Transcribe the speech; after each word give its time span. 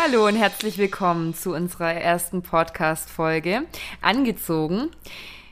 Hallo 0.00 0.26
und 0.26 0.36
herzlich 0.36 0.78
willkommen 0.78 1.34
zu 1.34 1.54
unserer 1.54 1.92
ersten 1.92 2.42
Podcast-Folge. 2.42 3.62
Angezogen. 4.00 4.90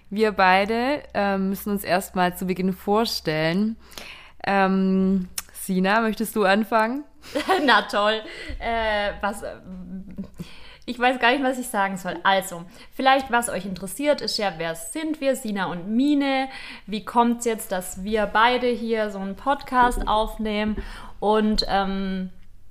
Wir 0.09 0.31
beide 0.33 1.03
ähm, 1.15 1.49
müssen 1.49 1.71
uns 1.71 1.83
erstmal 1.83 2.37
zu 2.37 2.47
Beginn 2.47 2.73
vorstellen. 2.73 3.77
Ähm, 4.47 5.29
Sina, 5.53 6.01
möchtest 6.01 6.37
du 6.37 6.45
anfangen? 6.45 7.05
Na 7.65 7.83
toll. 7.83 8.21
Äh, 8.61 9.13
was. 9.21 9.43
äh, 9.43 9.57
Ich 10.85 10.99
weiß 10.99 11.19
gar 11.19 11.33
nicht, 11.33 11.43
was 11.43 11.59
ich 11.59 11.67
sagen 11.67 11.97
soll. 11.97 12.17
Also, 12.23 12.65
vielleicht, 12.93 13.33
was 13.33 13.49
euch 13.49 13.67
interessiert, 13.67 14.21
ist 14.21 14.39
ja, 14.39 14.53
wer 14.59 14.77
sind 14.77 15.21
wir, 15.21 15.35
Sina 15.35 15.65
und 15.67 15.89
Mine? 15.89 16.49
Wie 16.87 17.05
kommt 17.05 17.41
es 17.41 17.47
jetzt, 17.47 17.73
dass 17.73 18.05
wir 18.05 18.27
beide 18.27 18.69
hier 18.69 19.11
so 19.11 19.19
einen 19.19 19.35
Podcast 19.35 20.07
aufnehmen? 20.07 20.77
Und 21.19 21.65
ähm, 21.69 22.31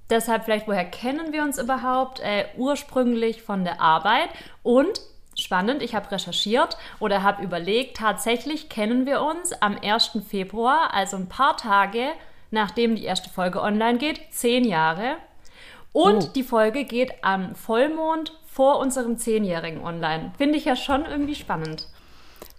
deshalb 0.09 0.45
vielleicht, 0.45 0.67
woher 0.67 0.85
kennen 0.85 1.31
wir 1.33 1.43
uns 1.43 1.57
überhaupt? 1.57 2.19
Äh, 2.19 2.45
ursprünglich 2.57 3.41
von 3.41 3.63
der 3.63 3.81
Arbeit. 3.81 4.29
Und, 4.63 5.01
spannend, 5.37 5.81
ich 5.83 5.95
habe 5.95 6.11
recherchiert 6.11 6.77
oder 6.99 7.23
habe 7.23 7.43
überlegt, 7.43 7.97
tatsächlich 7.97 8.69
kennen 8.69 9.05
wir 9.05 9.21
uns 9.21 9.53
am 9.61 9.77
1. 9.81 10.19
Februar, 10.27 10.93
also 10.93 11.17
ein 11.17 11.27
paar 11.29 11.57
Tage 11.57 12.09
nachdem 12.51 12.95
die 12.95 13.03
erste 13.03 13.29
Folge 13.29 13.61
online 13.61 13.97
geht, 13.97 14.21
zehn 14.31 14.63
Jahre. 14.63 15.17
Und 15.91 16.23
Oh. 16.23 16.29
die 16.35 16.43
Folge 16.43 16.85
geht 16.85 17.11
am 17.21 17.53
Vollmond 17.55 18.33
vor 18.45 18.79
unserem 18.79 19.17
Zehnjährigen 19.17 19.81
online. 19.83 20.31
Finde 20.37 20.57
ich 20.57 20.65
ja 20.65 20.75
schon 20.75 21.05
irgendwie 21.05 21.35
spannend. 21.35 21.87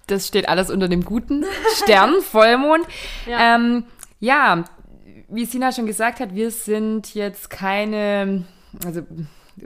Das 0.07 0.27
steht 0.29 0.49
alles 0.49 0.71
unter 0.71 0.89
dem 0.89 1.05
guten 1.05 1.45
Stern, 1.83 2.21
Vollmond. 2.23 2.85
Ja. 3.27 3.55
Ähm, 3.57 3.85
ja, 4.21 4.65
wie 5.29 5.45
Sina 5.45 5.73
schon 5.73 5.87
gesagt 5.87 6.21
hat, 6.21 6.35
wir 6.35 6.51
sind 6.51 7.15
jetzt 7.15 7.51
keine, 7.51 8.45
also 8.85 9.03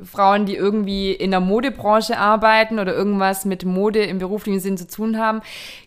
Frauen, 0.05 0.47
die 0.47 0.55
irgendwie 0.55 1.13
in 1.13 1.33
der 1.33 1.41
Modebranche 1.41 2.17
arbeiten 2.17 2.79
oder 2.79 2.95
irgendwas 2.95 3.45
mit 3.45 3.65
Mode 3.65 4.05
im 4.05 4.19
beruflichen 4.19 4.61
Sinn 4.61 4.77
zu 4.77 4.87
tun 4.87 5.19
haben. 5.19 5.43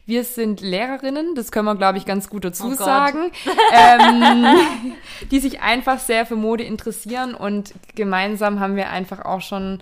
Wir 0.05 0.25
sind 0.25 0.59
Lehrerinnen, 0.59 1.35
das 1.35 1.53
können 1.53 1.65
wir, 1.65 1.75
glaube 1.75 1.97
ich, 1.97 2.05
ganz 2.05 2.29
gut 2.29 2.43
dazu 2.43 2.71
Oh 2.71 2.75
sagen, 2.75 3.31
ähm, 3.73 4.45
die 5.31 5.39
sich 5.39 5.61
einfach 5.61 5.99
sehr 5.99 6.25
für 6.25 6.35
Mode 6.35 6.63
interessieren 6.63 7.33
und 7.33 7.73
gemeinsam 7.95 8.59
haben 8.59 8.75
wir 8.75 8.89
einfach 8.89 9.23
auch 9.23 9.41
schon 9.41 9.79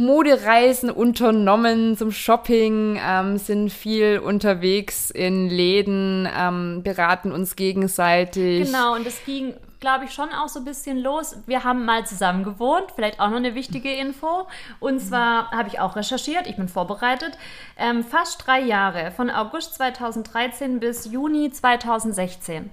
Modereisen 0.00 0.90
unternommen 0.90 1.94
zum 1.94 2.10
Shopping, 2.10 2.98
ähm, 3.06 3.36
sind 3.36 3.70
viel 3.70 4.18
unterwegs 4.18 5.10
in 5.10 5.50
Läden, 5.50 6.26
ähm, 6.34 6.82
beraten 6.82 7.32
uns 7.32 7.54
gegenseitig. 7.54 8.64
Genau, 8.64 8.94
und 8.94 9.06
das 9.06 9.22
ging, 9.26 9.52
glaube 9.78 10.06
ich, 10.06 10.12
schon 10.12 10.30
auch 10.30 10.48
so 10.48 10.60
ein 10.60 10.64
bisschen 10.64 10.98
los. 10.98 11.36
Wir 11.44 11.64
haben 11.64 11.84
mal 11.84 12.06
zusammen 12.06 12.44
gewohnt, 12.44 12.86
vielleicht 12.94 13.20
auch 13.20 13.28
noch 13.28 13.36
eine 13.36 13.54
wichtige 13.54 13.92
Info. 13.92 14.46
Und 14.78 15.00
zwar 15.00 15.50
habe 15.50 15.68
ich 15.68 15.80
auch 15.80 15.96
recherchiert, 15.96 16.46
ich 16.46 16.56
bin 16.56 16.68
vorbereitet, 16.68 17.36
ähm, 17.76 18.02
fast 18.02 18.46
drei 18.46 18.60
Jahre, 18.62 19.10
von 19.10 19.28
August 19.28 19.74
2013 19.74 20.80
bis 20.80 21.12
Juni 21.12 21.50
2016. 21.50 22.70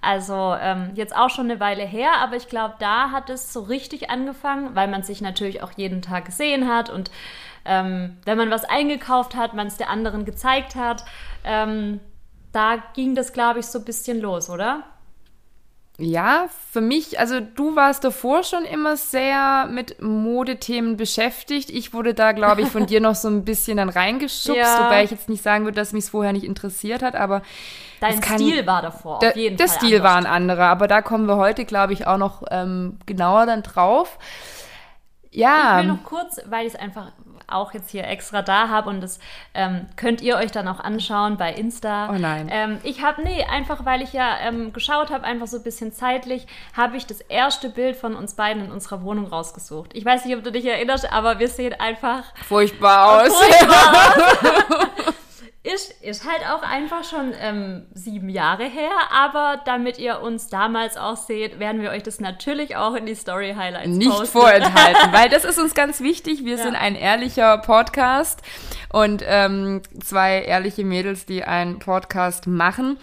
Also 0.00 0.54
ähm, 0.60 0.92
jetzt 0.94 1.16
auch 1.16 1.30
schon 1.30 1.50
eine 1.50 1.58
Weile 1.60 1.84
her, 1.84 2.12
aber 2.20 2.36
ich 2.36 2.48
glaube, 2.48 2.74
da 2.78 3.10
hat 3.10 3.30
es 3.30 3.52
so 3.52 3.62
richtig 3.62 4.10
angefangen, 4.10 4.74
weil 4.74 4.88
man 4.88 5.02
sich 5.02 5.20
natürlich 5.20 5.62
auch 5.62 5.72
jeden 5.72 6.02
Tag 6.02 6.26
gesehen 6.26 6.68
hat 6.68 6.90
und 6.90 7.10
ähm, 7.64 8.16
wenn 8.24 8.38
man 8.38 8.50
was 8.50 8.64
eingekauft 8.64 9.34
hat, 9.34 9.54
man 9.54 9.66
es 9.66 9.76
der 9.76 9.90
anderen 9.90 10.24
gezeigt 10.24 10.76
hat. 10.76 11.04
Ähm, 11.44 12.00
da 12.52 12.76
ging 12.94 13.14
das, 13.14 13.32
glaube 13.32 13.58
ich, 13.58 13.66
so 13.66 13.80
ein 13.80 13.84
bisschen 13.84 14.20
los, 14.20 14.48
oder? 14.48 14.84
Ja, 15.98 16.46
für 16.72 16.82
mich, 16.82 17.18
also 17.18 17.40
du 17.40 17.74
warst 17.74 18.04
davor 18.04 18.42
schon 18.44 18.64
immer 18.66 18.98
sehr 18.98 19.66
mit 19.70 20.02
Modethemen 20.02 20.98
beschäftigt. 20.98 21.70
Ich 21.70 21.94
wurde 21.94 22.12
da, 22.12 22.32
glaube 22.32 22.60
ich, 22.60 22.68
von 22.68 22.84
dir 22.86 23.00
noch 23.00 23.14
so 23.14 23.28
ein 23.28 23.46
bisschen 23.46 23.78
dann 23.78 23.88
reingeschubst, 23.88 24.58
Ja. 24.60 24.84
wobei 24.84 25.04
ich 25.04 25.10
jetzt 25.10 25.30
nicht 25.30 25.42
sagen 25.42 25.64
würde, 25.64 25.76
dass 25.76 25.92
mich 25.94 26.04
es 26.04 26.10
vorher 26.10 26.34
nicht 26.34 26.44
interessiert 26.44 27.02
hat, 27.02 27.14
aber 27.14 27.40
Dein 28.00 28.20
kann- 28.20 28.38
Stil 28.38 28.66
war 28.66 28.82
davor, 28.82 29.20
der, 29.20 29.30
auf 29.30 29.36
jeden 29.36 29.56
der 29.56 29.68
Fall. 29.68 29.76
Stil 29.78 30.02
war 30.02 30.16
ein 30.16 30.26
anders. 30.26 30.32
anderer, 30.34 30.66
aber 30.66 30.86
da 30.86 31.00
kommen 31.00 31.26
wir 31.26 31.36
heute, 31.38 31.64
glaube 31.64 31.94
ich, 31.94 32.06
auch 32.06 32.18
noch 32.18 32.42
ähm, 32.50 32.98
genauer 33.06 33.46
dann 33.46 33.62
drauf. 33.62 34.18
Ja, 35.30 35.80
Ich 35.80 35.86
will 35.86 35.92
noch 35.94 36.04
kurz, 36.04 36.40
weil 36.46 36.66
ich 36.66 36.74
es 36.74 36.78
einfach 36.80 37.12
auch 37.48 37.74
jetzt 37.74 37.90
hier 37.90 38.06
extra 38.06 38.42
da 38.42 38.68
habe 38.68 38.90
und 38.90 39.00
das 39.00 39.18
ähm, 39.54 39.86
könnt 39.96 40.20
ihr 40.20 40.36
euch 40.36 40.50
dann 40.50 40.68
auch 40.68 40.80
anschauen 40.80 41.36
bei 41.36 41.52
Insta. 41.52 42.10
Oh 42.10 42.18
nein. 42.18 42.48
Ähm, 42.50 42.78
ich 42.82 43.02
habe, 43.02 43.22
nee, 43.22 43.44
einfach 43.44 43.84
weil 43.84 44.02
ich 44.02 44.12
ja 44.12 44.36
ähm, 44.42 44.72
geschaut 44.72 45.10
habe, 45.10 45.24
einfach 45.24 45.46
so 45.46 45.58
ein 45.58 45.62
bisschen 45.62 45.92
zeitlich, 45.92 46.46
habe 46.76 46.96
ich 46.96 47.06
das 47.06 47.20
erste 47.20 47.68
Bild 47.68 47.96
von 47.96 48.14
uns 48.14 48.34
beiden 48.34 48.64
in 48.64 48.70
unserer 48.72 49.02
Wohnung 49.02 49.26
rausgesucht. 49.26 49.90
Ich 49.94 50.04
weiß 50.04 50.24
nicht, 50.24 50.36
ob 50.36 50.44
du 50.44 50.52
dich 50.52 50.64
erinnerst, 50.64 51.12
aber 51.12 51.38
wir 51.38 51.48
sehen 51.48 51.74
einfach 51.78 52.24
furchtbar 52.46 53.22
aus. 53.22 53.32
Ist, 55.74 56.00
ist 56.00 56.24
halt 56.24 56.42
auch 56.48 56.62
einfach 56.62 57.02
schon 57.02 57.32
ähm, 57.40 57.86
sieben 57.92 58.28
Jahre 58.28 58.64
her, 58.64 58.90
aber 59.12 59.60
damit 59.64 59.98
ihr 59.98 60.20
uns 60.20 60.46
damals 60.48 60.96
auch 60.96 61.16
seht, 61.16 61.58
werden 61.58 61.82
wir 61.82 61.90
euch 61.90 62.04
das 62.04 62.20
natürlich 62.20 62.76
auch 62.76 62.94
in 62.94 63.04
die 63.04 63.16
Story 63.16 63.54
Highlights 63.56 63.88
nicht 63.88 64.08
posten. 64.10 64.26
vorenthalten, 64.38 65.12
weil 65.12 65.28
das 65.28 65.44
ist 65.44 65.58
uns 65.58 65.74
ganz 65.74 66.00
wichtig. 66.00 66.44
Wir 66.44 66.56
Ja. 66.56 66.62
sind 66.62 66.76
ein 66.76 66.94
ehrlicher 66.94 67.58
Podcast 67.58 68.42
und 68.92 69.24
ähm, 69.26 69.82
zwei 70.02 70.42
ehrliche 70.42 70.84
Mädels, 70.84 71.26
die 71.26 71.42
einen 71.42 71.80
Podcast 71.80 72.46
machen 72.46 72.98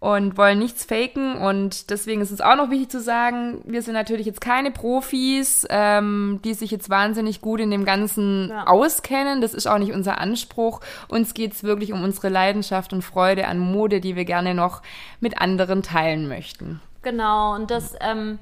und 0.00 0.38
wollen 0.38 0.58
nichts 0.58 0.84
faken. 0.86 1.36
Und 1.36 1.90
deswegen 1.90 2.22
ist 2.22 2.30
es 2.30 2.40
auch 2.40 2.56
noch 2.56 2.70
wichtig 2.70 2.88
zu 2.90 3.00
sagen, 3.00 3.60
wir 3.66 3.82
sind 3.82 3.92
natürlich 3.92 4.24
jetzt 4.24 4.40
keine 4.40 4.70
Profis, 4.70 5.66
ähm, 5.68 6.40
die 6.42 6.54
sich 6.54 6.70
jetzt 6.70 6.88
wahnsinnig 6.88 7.42
gut 7.42 7.60
in 7.60 7.70
dem 7.70 7.84
Ganzen 7.84 8.48
Ja. 8.48 8.66
auskennen. 8.66 9.42
Das 9.42 9.52
ist 9.52 9.66
auch 9.66 9.76
nicht 9.78 9.92
unser 9.92 10.18
Anspruch. 10.18 10.80
Uns 11.08 11.34
geht's 11.34 11.62
wirklich 11.64 11.92
um 11.92 12.02
unsere 12.02 12.30
Leidenschaft 12.30 12.94
und 12.94 13.02
Freude 13.02 13.46
an 13.46 13.58
Mode, 13.58 14.00
die 14.00 14.16
wir 14.16 14.24
gerne 14.24 14.54
noch 14.54 14.80
mit 15.20 15.38
anderen 15.40 15.82
teilen 15.82 16.28
möchten. 16.28 16.80
Genau, 17.02 17.54
und 17.54 17.70
das, 17.70 17.94
ähm, 18.00 18.38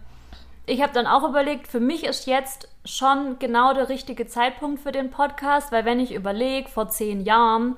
ich 0.64 0.80
habe 0.80 0.92
dann 0.92 1.06
auch 1.08 1.28
überlegt, 1.28 1.66
für 1.66 1.80
mich 1.80 2.04
ist 2.04 2.26
jetzt 2.26 2.68
schon 2.84 3.36
genau 3.40 3.74
der 3.74 3.88
richtige 3.88 4.26
Zeitpunkt 4.28 4.80
für 4.80 4.92
den 4.92 5.10
Podcast, 5.10 5.72
weil 5.72 5.84
wenn 5.84 5.98
ich 5.98 6.14
überlege, 6.14 6.68
vor 6.68 6.88
zehn 6.88 7.20
Jahren, 7.24 7.76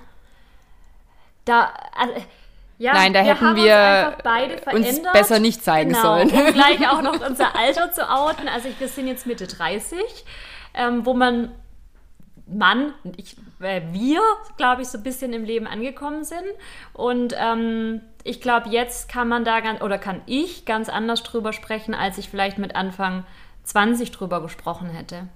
da, 1.47 1.71
also, 1.97 2.15
ja, 2.81 2.95
Nein, 2.95 3.13
da 3.13 3.21
hätten 3.21 3.47
haben 3.47 3.57
wir 3.57 4.17
uns, 4.73 4.87
uns 4.87 5.13
besser 5.13 5.39
nicht 5.39 5.63
zeigen 5.63 5.91
genau, 5.91 6.03
sollen. 6.03 6.31
Um 6.31 6.47
gleich 6.55 6.89
auch 6.89 7.03
noch 7.03 7.21
unser 7.21 7.55
Alter 7.55 7.93
zu 7.93 8.11
outen. 8.11 8.49
Also 8.49 8.69
ich, 8.69 8.81
wir 8.81 8.89
sind 8.89 9.07
jetzt 9.07 9.27
Mitte 9.27 9.47
30, 9.47 10.01
ähm, 10.73 11.05
wo 11.05 11.13
man 11.13 11.53
Mann, 12.47 12.95
ich, 13.19 13.37
äh, 13.61 13.83
wir, 13.93 14.23
glaube 14.57 14.81
ich, 14.81 14.89
so 14.89 14.97
ein 14.97 15.05
bisschen 15.05 15.35
im 15.35 15.45
Leben 15.45 15.67
angekommen 15.67 16.25
sind. 16.25 16.47
Und 16.95 17.35
ähm, 17.39 18.01
ich 18.25 18.41
glaube, 18.41 18.71
jetzt 18.71 19.11
kann 19.11 19.29
man 19.29 19.45
da 19.45 19.61
ganz, 19.61 19.83
oder 19.83 19.99
kann 19.99 20.23
ich 20.25 20.65
ganz 20.65 20.89
anders 20.89 21.23
drüber 21.23 21.53
sprechen, 21.53 21.93
als 21.95 22.17
ich 22.17 22.31
vielleicht 22.31 22.57
mit 22.57 22.77
Anfang 22.77 23.25
20 23.65 24.11
drüber 24.11 24.41
gesprochen 24.41 24.89
hätte. 24.89 25.29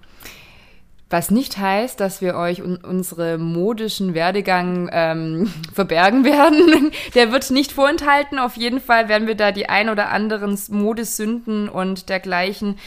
Was 1.15 1.31
nicht 1.31 1.59
heißt, 1.59 2.01
dass 2.01 2.23
wir 2.23 2.35
euch 2.35 2.61
un 2.61 2.77
unsere 2.79 3.39
modischen 3.39 4.15
Werdegang 4.15 4.91
ähm, 4.91 5.47
verbergen 5.73 6.25
werden. 6.25 6.91
Der 7.15 7.31
wird 7.31 7.53
nicht 7.53 7.71
vorenthalten. 7.71 8.41
Auf 8.41 8.57
jeden 8.57 8.81
Fall 8.81 9.09
werden 9.09 9.29
wir 9.29 9.37
da 9.37 9.53
die 9.53 9.69
ein 9.69 9.91
oder 9.91 10.09
anderen 10.09 10.59
Modesünden 10.71 11.69
und 11.69 12.09
dergleichen 12.09 12.81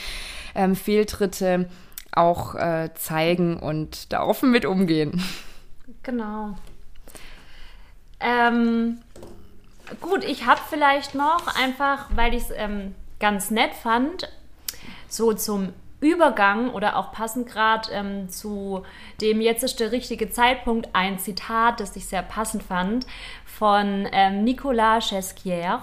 ähm, 0.56 0.76
Fehltritte 0.76 1.70
auch 2.12 2.56
äh, 2.56 2.90
zeigen 2.96 3.62
und 3.62 4.12
da 4.12 4.24
offen 4.24 4.52
mit 4.52 4.66
umgehen. 4.66 5.24
Genau. 6.04 6.58
Ähm, 8.20 8.98
gut, 10.02 10.26
ich 10.26 10.46
habe 10.46 10.60
vielleicht 10.70 11.16
noch 11.16 11.56
einfach, 11.56 12.10
weil 12.14 12.34
ich 12.34 12.44
es 12.44 12.52
ähm, 12.58 12.94
ganz 13.22 13.52
nett 13.52 13.74
fand, 13.74 14.30
so 15.08 15.32
zum 15.32 15.72
Übergang 16.00 16.70
oder 16.70 16.96
auch 16.98 17.12
passend 17.12 17.48
gerade 17.48 17.92
ähm, 17.92 18.30
zu 18.30 18.84
dem 19.20 19.42
jetzt 19.42 19.64
ist 19.64 19.80
der 19.80 19.92
richtige 19.92 20.30
Zeitpunkt 20.30 20.90
ein 20.94 21.18
Zitat, 21.18 21.80
das 21.80 21.96
ich 21.96 22.06
sehr 22.06 22.22
passend 22.22 22.62
fand 22.62 23.08
von 23.46 24.08
ähm, 24.12 24.44
Nicolas 24.44 25.10
Chesquier, 25.10 25.82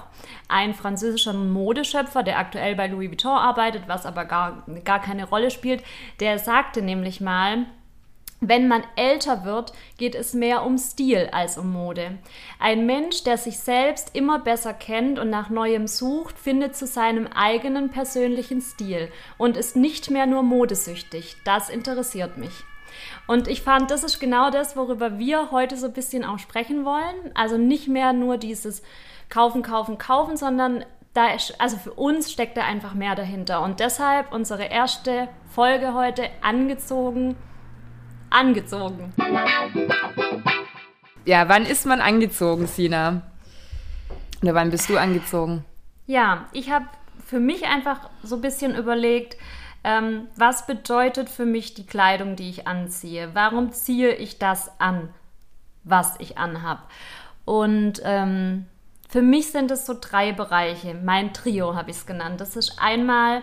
ein 0.48 0.72
französischer 0.72 1.32
Modeschöpfer, 1.32 2.22
der 2.22 2.38
aktuell 2.38 2.76
bei 2.76 2.86
Louis 2.86 3.10
Vuitton 3.10 3.32
arbeitet, 3.32 3.88
was 3.88 4.06
aber 4.06 4.24
gar, 4.24 4.62
gar 4.84 5.00
keine 5.00 5.28
Rolle 5.28 5.50
spielt. 5.50 5.82
Der 6.20 6.38
sagte 6.38 6.82
nämlich 6.82 7.20
mal, 7.20 7.66
Wenn 8.46 8.68
man 8.68 8.82
älter 8.94 9.44
wird, 9.44 9.72
geht 9.96 10.14
es 10.14 10.34
mehr 10.34 10.66
um 10.66 10.76
Stil 10.76 11.30
als 11.32 11.56
um 11.56 11.72
Mode. 11.72 12.18
Ein 12.58 12.84
Mensch, 12.84 13.24
der 13.24 13.38
sich 13.38 13.58
selbst 13.58 14.14
immer 14.14 14.38
besser 14.38 14.74
kennt 14.74 15.18
und 15.18 15.30
nach 15.30 15.48
Neuem 15.48 15.86
sucht, 15.86 16.38
findet 16.38 16.76
zu 16.76 16.86
seinem 16.86 17.26
eigenen 17.26 17.88
persönlichen 17.88 18.60
Stil 18.60 19.10
und 19.38 19.56
ist 19.56 19.76
nicht 19.76 20.10
mehr 20.10 20.26
nur 20.26 20.42
modesüchtig. 20.42 21.36
Das 21.46 21.70
interessiert 21.70 22.36
mich. 22.36 22.52
Und 23.26 23.48
ich 23.48 23.62
fand, 23.62 23.90
das 23.90 24.04
ist 24.04 24.20
genau 24.20 24.50
das, 24.50 24.76
worüber 24.76 25.18
wir 25.18 25.50
heute 25.50 25.78
so 25.78 25.86
ein 25.86 25.94
bisschen 25.94 26.22
auch 26.22 26.38
sprechen 26.38 26.84
wollen. 26.84 27.32
Also 27.32 27.56
nicht 27.56 27.88
mehr 27.88 28.12
nur 28.12 28.36
dieses 28.36 28.82
kaufen, 29.30 29.62
kaufen, 29.62 29.96
kaufen, 29.96 30.36
sondern 30.36 30.84
da 31.14 31.28
ist, 31.28 31.58
also 31.58 31.78
für 31.78 31.94
uns 31.94 32.30
steckt 32.30 32.58
da 32.58 32.64
einfach 32.64 32.92
mehr 32.92 33.14
dahinter. 33.14 33.62
Und 33.62 33.80
deshalb 33.80 34.34
unsere 34.34 34.64
erste 34.64 35.28
Folge 35.48 35.94
heute 35.94 36.28
angezogen 36.42 37.36
angezogen. 38.34 39.12
Ja, 41.24 41.48
wann 41.48 41.64
ist 41.64 41.86
man 41.86 42.00
angezogen, 42.00 42.66
Sina? 42.66 43.22
Oder 44.42 44.54
wann 44.54 44.70
bist 44.70 44.88
du 44.90 44.98
angezogen? 44.98 45.64
Ja, 46.06 46.48
ich 46.52 46.70
habe 46.70 46.86
für 47.24 47.40
mich 47.40 47.64
einfach 47.64 48.10
so 48.22 48.36
ein 48.36 48.42
bisschen 48.42 48.74
überlegt, 48.74 49.38
ähm, 49.84 50.28
was 50.36 50.66
bedeutet 50.66 51.28
für 51.30 51.46
mich 51.46 51.74
die 51.74 51.86
Kleidung, 51.86 52.36
die 52.36 52.50
ich 52.50 52.66
anziehe? 52.66 53.30
Warum 53.34 53.72
ziehe 53.72 54.14
ich 54.14 54.38
das 54.38 54.70
an, 54.80 55.08
was 55.82 56.14
ich 56.18 56.36
anhab? 56.36 56.90
Und 57.44 58.02
ähm, 58.04 58.66
für 59.08 59.22
mich 59.22 59.50
sind 59.50 59.70
es 59.70 59.86
so 59.86 59.94
drei 59.98 60.32
Bereiche. 60.32 60.94
Mein 60.94 61.32
Trio 61.32 61.74
habe 61.74 61.90
ich 61.90 61.98
es 61.98 62.06
genannt. 62.06 62.40
Das 62.40 62.56
ist 62.56 62.78
einmal 62.80 63.42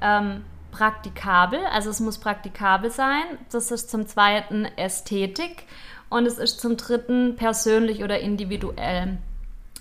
ähm, 0.00 0.44
praktikabel, 0.74 1.60
also 1.66 1.90
es 1.90 2.00
muss 2.00 2.18
praktikabel 2.18 2.90
sein. 2.90 3.22
Das 3.50 3.70
ist 3.70 3.90
zum 3.90 4.06
zweiten 4.06 4.66
Ästhetik 4.76 5.64
und 6.10 6.26
es 6.26 6.38
ist 6.38 6.60
zum 6.60 6.76
dritten 6.76 7.36
persönlich 7.36 8.02
oder 8.02 8.18
individuell. 8.18 9.18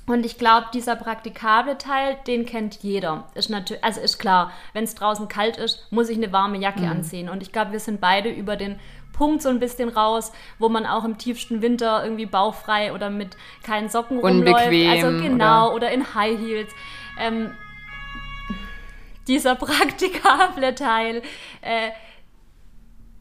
Und 0.06 0.25
ich 0.25 0.38
glaube, 0.38 0.68
dieser 0.74 0.95
praktikable 0.95 1.78
Teil, 1.78 2.18
den 2.28 2.45
kennt 2.45 2.84
jeder. 2.84 3.25
Ist 3.36 3.50
natürlich, 3.50 3.84
also 3.84 4.01
ist 4.01 4.19
klar, 4.19 4.51
wenn 4.74 4.84
es 4.84 4.95
draußen 4.95 5.28
kalt 5.30 5.57
ist, 5.57 5.88
muss 5.92 6.10
ich 6.10 6.18
eine 6.18 6.31
warme 6.31 6.57
Jacke 6.57 6.81
mhm. 6.81 6.92
anziehen. 6.92 7.30
Und 7.30 7.42
ich 7.42 7.51
glaube, 7.51 7.72
wir 7.72 7.80
sind 7.80 8.01
beide 8.01 8.30
über 8.30 8.56
den 8.56 8.80
Punkt 9.13 9.42
so 9.42 9.50
ein 9.50 9.60
bisschen 9.60 9.90
raus, 9.90 10.31
wo 10.60 10.69
man 10.69 10.86
auch 10.86 11.06
im 11.06 11.18
tiefsten 11.18 11.62
Winter 11.62 12.04
irgendwie 12.04 12.25
bauchfrei 12.25 12.94
oder 12.94 13.10
mit 13.10 13.38
keinen 13.63 13.90
Socken 13.90 14.19
Unbequem, 14.19 14.56
rumläuft. 14.56 15.06
Also 15.06 15.24
genau, 15.24 15.68
oder, 15.68 15.75
oder 15.75 15.92
in 15.92 16.13
High 16.13 16.40
Heels. 16.40 16.72
Ähm, 17.19 17.51
dieser 19.28 19.56
praktikable 19.56 20.75
Teil, 20.75 21.22
äh, 21.62 21.92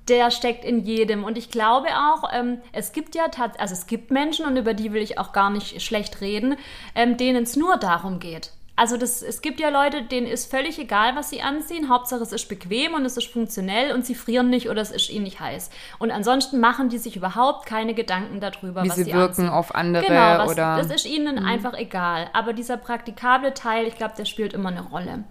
der 0.09 0.31
steckt 0.31 0.65
in 0.65 0.81
jedem. 0.81 1.25
Und 1.25 1.39
ich 1.39 1.51
glaube 1.51 1.89
auch, 1.89 2.31
ähm, 2.33 2.59
es 2.73 2.93
gibt 2.93 3.15
ja 3.15 3.25
also 3.59 3.73
es 3.73 3.87
gibt 3.87 4.11
Menschen, 4.11 4.47
und 4.47 4.57
über 4.57 4.75
die 4.75 4.93
will 4.93 5.03
ich 5.03 5.19
auch 5.19 5.33
gar 5.33 5.51
nicht 5.51 5.81
schlecht 5.83 6.21
reden, 6.21 6.57
ähm, 6.95 7.17
denen 7.17 7.45
es 7.45 7.57
nur 7.57 7.77
darum 7.77 8.19
geht. 8.19 8.53
Also 8.75 8.97
das, 8.97 9.23
es 9.23 9.43
gibt 9.43 9.61
ja 9.61 9.69
Leute, 9.69 10.03
denen 10.03 10.27
ist 10.27 10.51
völlig 10.51 10.79
egal, 10.79 11.15
was 11.15 11.29
sie 11.29 11.43
anziehen. 11.43 11.91
Hauptsache 11.91 12.23
es 12.23 12.33
ist 12.33 12.49
bequem 12.49 12.95
und 12.95 13.05
es 13.05 13.19
ist 13.19 13.29
funktionell 13.31 13.93
und 13.93 14.07
sie 14.07 14.15
frieren 14.15 14.49
nicht 14.49 14.71
oder 14.71 14.81
es 14.81 14.91
ist 14.91 15.11
ihnen 15.11 15.25
nicht 15.25 15.41
heiß. 15.41 15.71
Und 15.99 16.11
ansonsten 16.11 16.59
machen 16.59 16.89
die 16.89 16.97
sich 16.97 17.15
überhaupt 17.15 17.67
keine 17.67 17.93
Gedanken 17.93 18.41
darüber, 18.41 18.83
Wie 18.83 18.89
was 18.89 18.97
sie 18.97 19.05
sie 19.05 19.13
wirken 19.13 19.43
anziehen. 19.43 19.49
auf 19.51 19.75
andere 19.75 20.07
genau, 20.07 20.39
was, 20.39 20.51
oder. 20.51 20.77
Das 20.79 20.91
ist 20.91 21.07
ihnen 21.07 21.37
mhm. 21.37 21.47
einfach 21.47 21.75
egal. 21.75 22.29
Aber 22.33 22.55
dieser 22.55 22.79
praktikable 22.79 23.53
Teil, 23.53 23.87
ich 23.87 23.97
glaube, 23.97 24.15
der 24.17 24.25
spielt 24.25 24.55
immer 24.55 24.71
eine 24.71 24.83
Rolle. 24.83 25.25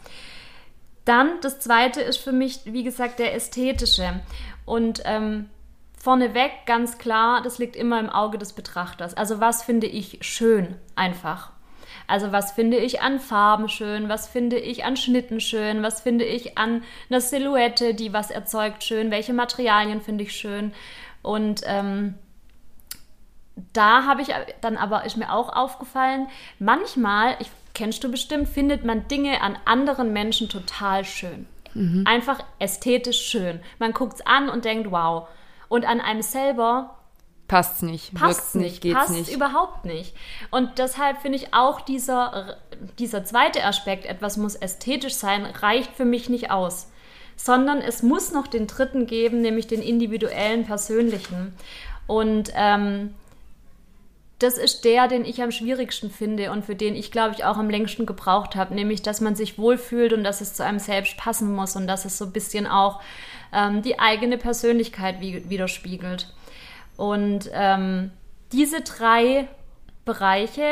Dann 1.06 1.39
das 1.42 1.59
zweite 1.59 2.01
ist 2.01 2.18
für 2.18 2.31
mich, 2.31 2.62
wie 2.65 2.83
gesagt, 2.83 3.19
der 3.19 3.33
ästhetische. 3.33 4.19
Und 4.65 5.01
ähm, 5.06 5.50
vorneweg 5.98 6.51
ganz 6.65 6.98
klar, 6.98 7.42
das 7.42 7.57
liegt 7.57 7.75
immer 7.75 8.00
im 8.00 8.09
Auge 8.09 8.38
des 8.38 8.53
Betrachters. 8.53 9.15
Also 9.15 9.39
was 9.39 9.63
finde 9.63 9.88
ich 9.88 10.19
schön 10.21 10.75
einfach? 10.95 11.51
Also 12.07 12.31
was 12.31 12.51
finde 12.51 12.77
ich 12.77 13.01
an 13.01 13.19
Farben 13.19 13.69
schön, 13.69 14.09
was 14.09 14.27
finde 14.27 14.57
ich 14.57 14.83
an 14.83 14.98
Schnitten 14.98 15.39
schön, 15.39 15.81
was 15.81 16.01
finde 16.01 16.25
ich 16.25 16.57
an 16.57 16.83
einer 17.09 17.21
Silhouette, 17.21 17.94
die 17.94 18.13
was 18.13 18.31
erzeugt 18.31 18.83
schön, 18.83 19.12
welche 19.12 19.33
Materialien 19.33 20.01
finde 20.01 20.24
ich 20.24 20.33
schön. 20.33 20.74
Und 21.21 21.62
ähm, 21.65 22.15
da 23.74 24.06
habe 24.06 24.21
ich 24.21 24.30
dann 24.62 24.77
aber, 24.77 25.06
ist 25.06 25.18
mir 25.18 25.31
auch 25.31 25.56
aufgefallen, 25.56 26.27
manchmal, 26.59 27.36
ich 27.39 27.50
kennst 27.73 28.03
du 28.03 28.12
bestimmt, 28.12 28.47
findet 28.47 28.85
man 28.85 29.07
Dinge 29.07 29.41
an 29.41 29.57
anderen 29.65 30.13
Menschen 30.13 30.50
total 30.50 31.06
schön. 31.06 31.47
Mhm. 31.73 32.03
Einfach 32.06 32.44
ästhetisch 32.59 33.21
schön. 33.21 33.59
Man 33.79 33.94
guckt 33.94 34.15
es 34.15 34.25
an 34.25 34.50
und 34.50 34.65
denkt, 34.65 34.91
wow. 34.91 35.27
Und 35.69 35.85
an 35.85 36.01
einem 36.01 36.21
selber 36.21 36.97
passt 37.47 37.83
nicht, 37.83 38.13
passt 38.13 38.56
nicht, 38.56 38.81
geht's 38.81 38.97
passt 38.97 39.12
nicht. 39.12 39.33
überhaupt 39.33 39.83
nicht. 39.83 40.15
Und 40.51 40.79
deshalb 40.79 41.21
finde 41.21 41.38
ich 41.38 41.53
auch 41.53 41.81
dieser, 41.81 42.57
dieser 42.97 43.25
zweite 43.25 43.65
Aspekt, 43.65 44.06
etwas 44.06 44.38
muss 44.38 44.56
ästhetisch 44.56 45.15
sein, 45.15 45.45
reicht 45.45 45.94
für 45.94 46.06
mich 46.06 46.29
nicht 46.29 46.50
aus. 46.50 46.89
Sondern 47.35 47.79
es 47.79 48.03
muss 48.03 48.31
noch 48.31 48.47
den 48.47 48.67
dritten 48.67 49.06
geben, 49.06 49.41
nämlich 49.41 49.67
den 49.67 49.81
individuellen, 49.81 50.65
persönlichen. 50.65 51.53
Und 52.07 52.51
ähm, 52.56 53.15
das 54.43 54.57
ist 54.57 54.85
der, 54.85 55.07
den 55.07 55.25
ich 55.25 55.41
am 55.41 55.51
schwierigsten 55.51 56.09
finde 56.09 56.51
und 56.51 56.65
für 56.65 56.75
den 56.75 56.95
ich, 56.95 57.11
glaube 57.11 57.35
ich, 57.35 57.45
auch 57.45 57.57
am 57.57 57.69
längsten 57.69 58.05
gebraucht 58.05 58.55
habe, 58.55 58.73
nämlich, 58.73 59.01
dass 59.01 59.21
man 59.21 59.35
sich 59.35 59.57
wohlfühlt 59.57 60.13
und 60.13 60.23
dass 60.23 60.41
es 60.41 60.53
zu 60.53 60.63
einem 60.63 60.79
selbst 60.79 61.17
passen 61.17 61.53
muss 61.53 61.75
und 61.75 61.88
dass 61.88 62.05
es 62.05 62.17
so 62.17 62.25
ein 62.25 62.31
bisschen 62.31 62.65
auch 62.65 63.01
ähm, 63.53 63.81
die 63.81 63.99
eigene 63.99 64.38
Persönlichkeit 64.38 65.21
widerspiegelt. 65.21 66.33
Und 66.97 67.49
ähm, 67.53 68.11
diese 68.51 68.81
drei 68.81 69.47
Bereiche 70.05 70.67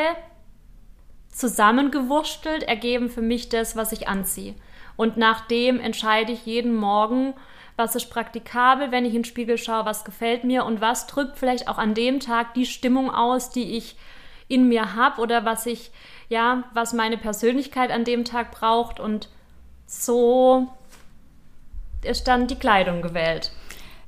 zusammengewurstelt 1.30 2.64
ergeben 2.64 3.08
für 3.08 3.22
mich 3.22 3.48
das, 3.48 3.76
was 3.76 3.92
ich 3.92 4.08
anziehe. 4.08 4.54
Und 4.96 5.16
nach 5.16 5.46
dem 5.46 5.80
entscheide 5.80 6.32
ich 6.32 6.44
jeden 6.44 6.74
Morgen, 6.74 7.34
was 7.80 7.94
ist 7.94 8.10
praktikabel, 8.10 8.92
wenn 8.92 9.06
ich 9.06 9.14
in 9.14 9.22
den 9.22 9.24
Spiegel 9.24 9.56
schaue, 9.56 9.86
was 9.86 10.04
gefällt 10.04 10.44
mir 10.44 10.66
und 10.66 10.80
was 10.80 11.06
drückt 11.06 11.38
vielleicht 11.38 11.66
auch 11.66 11.78
an 11.78 11.94
dem 11.94 12.20
Tag 12.20 12.52
die 12.54 12.66
Stimmung 12.66 13.10
aus, 13.10 13.50
die 13.50 13.76
ich 13.76 13.96
in 14.48 14.68
mir 14.68 14.94
habe 14.94 15.20
oder 15.20 15.44
was 15.46 15.64
ich, 15.64 15.90
ja, 16.28 16.64
was 16.74 16.92
meine 16.92 17.16
Persönlichkeit 17.16 17.90
an 17.90 18.04
dem 18.04 18.24
Tag 18.24 18.50
braucht 18.50 19.00
und 19.00 19.30
so 19.86 20.68
ist 22.02 22.28
dann 22.28 22.46
die 22.46 22.58
Kleidung 22.58 23.00
gewählt. 23.00 23.50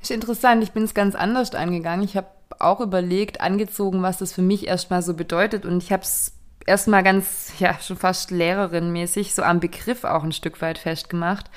Ist 0.02 0.10
interessant, 0.10 0.62
ich 0.62 0.72
bin 0.72 0.84
es 0.84 0.94
ganz 0.94 1.14
anders 1.14 1.54
angegangen. 1.54 2.04
Ich 2.04 2.16
habe 2.16 2.28
auch 2.58 2.80
überlegt, 2.80 3.40
angezogen, 3.40 4.02
was 4.02 4.18
das 4.18 4.32
für 4.32 4.42
mich 4.42 4.66
erstmal 4.66 5.00
so 5.00 5.14
bedeutet 5.14 5.64
und 5.64 5.82
ich 5.82 5.92
habe 5.92 6.02
es 6.02 6.32
erstmal 6.66 7.02
ganz, 7.02 7.52
ja, 7.58 7.78
schon 7.80 7.96
fast 7.96 8.30
Lehrerin-mäßig 8.30 9.34
so 9.34 9.42
am 9.42 9.60
Begriff 9.60 10.04
auch 10.04 10.24
ein 10.24 10.32
Stück 10.32 10.60
weit 10.60 10.78
festgemacht. 10.78 11.50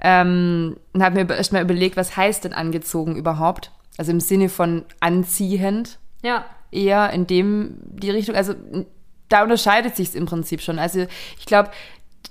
Ähm, 0.00 0.76
und 0.92 1.02
habe 1.02 1.24
mir 1.24 1.34
erstmal 1.34 1.62
überlegt, 1.62 1.96
was 1.96 2.16
heißt 2.16 2.44
denn 2.44 2.52
angezogen 2.52 3.16
überhaupt? 3.16 3.72
Also 3.96 4.12
im 4.12 4.20
Sinne 4.20 4.48
von 4.48 4.84
anziehend. 5.00 5.98
Ja. 6.22 6.44
Eher 6.70 7.10
in 7.10 7.26
dem, 7.26 7.78
die 7.82 8.10
Richtung, 8.10 8.36
also 8.36 8.54
da 9.28 9.42
unterscheidet 9.42 9.96
sich 9.96 10.08
es 10.08 10.14
im 10.14 10.26
Prinzip 10.26 10.60
schon. 10.60 10.78
Also 10.78 11.06
ich 11.38 11.46
glaube, 11.46 11.70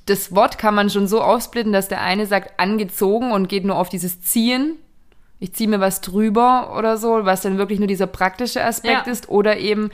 das 0.06 0.34
Wort 0.34 0.58
kann 0.58 0.76
man 0.76 0.90
schon 0.90 1.08
so 1.08 1.22
aufsplitten, 1.22 1.74
dass 1.74 1.88
der 1.88 2.02
eine 2.02 2.26
sagt 2.26 2.60
angezogen 2.60 3.32
und 3.32 3.50
geht 3.50 3.66
nur 3.66 3.78
auf 3.78 3.90
dieses 3.90 4.22
Ziehen. 4.22 4.78
Ich 5.40 5.54
ziehe 5.54 5.70
mir 5.70 5.80
was 5.80 6.02
drüber 6.02 6.74
oder 6.78 6.98
so, 6.98 7.26
was 7.26 7.42
dann 7.42 7.58
wirklich 7.58 7.80
nur 7.80 7.88
dieser 7.88 8.08
praktische 8.08 8.64
Aspekt 8.64 9.06
ja. 9.06 9.12
ist. 9.12 9.30
Oder 9.30 9.58
eben, 9.58 9.92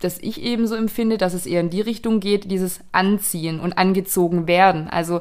dass 0.00 0.18
ich 0.18 0.42
eben 0.42 0.66
so 0.66 0.74
empfinde, 0.74 1.18
dass 1.18 1.34
es 1.34 1.46
eher 1.46 1.60
in 1.60 1.70
die 1.70 1.80
Richtung 1.80 2.20
geht, 2.20 2.50
dieses 2.50 2.80
Anziehen 2.90 3.60
und 3.60 3.78
angezogen 3.78 4.46
werden. 4.46 4.88
Also 4.88 5.20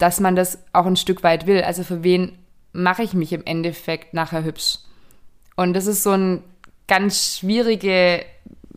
dass 0.00 0.18
man 0.18 0.34
das 0.34 0.58
auch 0.72 0.86
ein 0.86 0.96
Stück 0.96 1.22
weit 1.22 1.46
will. 1.46 1.62
Also 1.62 1.84
für 1.84 2.02
wen 2.02 2.38
mache 2.72 3.02
ich 3.02 3.12
mich 3.12 3.32
im 3.32 3.44
Endeffekt 3.44 4.14
nachher 4.14 4.44
hübsch? 4.44 4.78
Und 5.56 5.74
das 5.74 5.86
ist 5.86 6.02
so 6.02 6.12
ein 6.12 6.42
ganz 6.88 7.36
schwierige, 7.38 8.24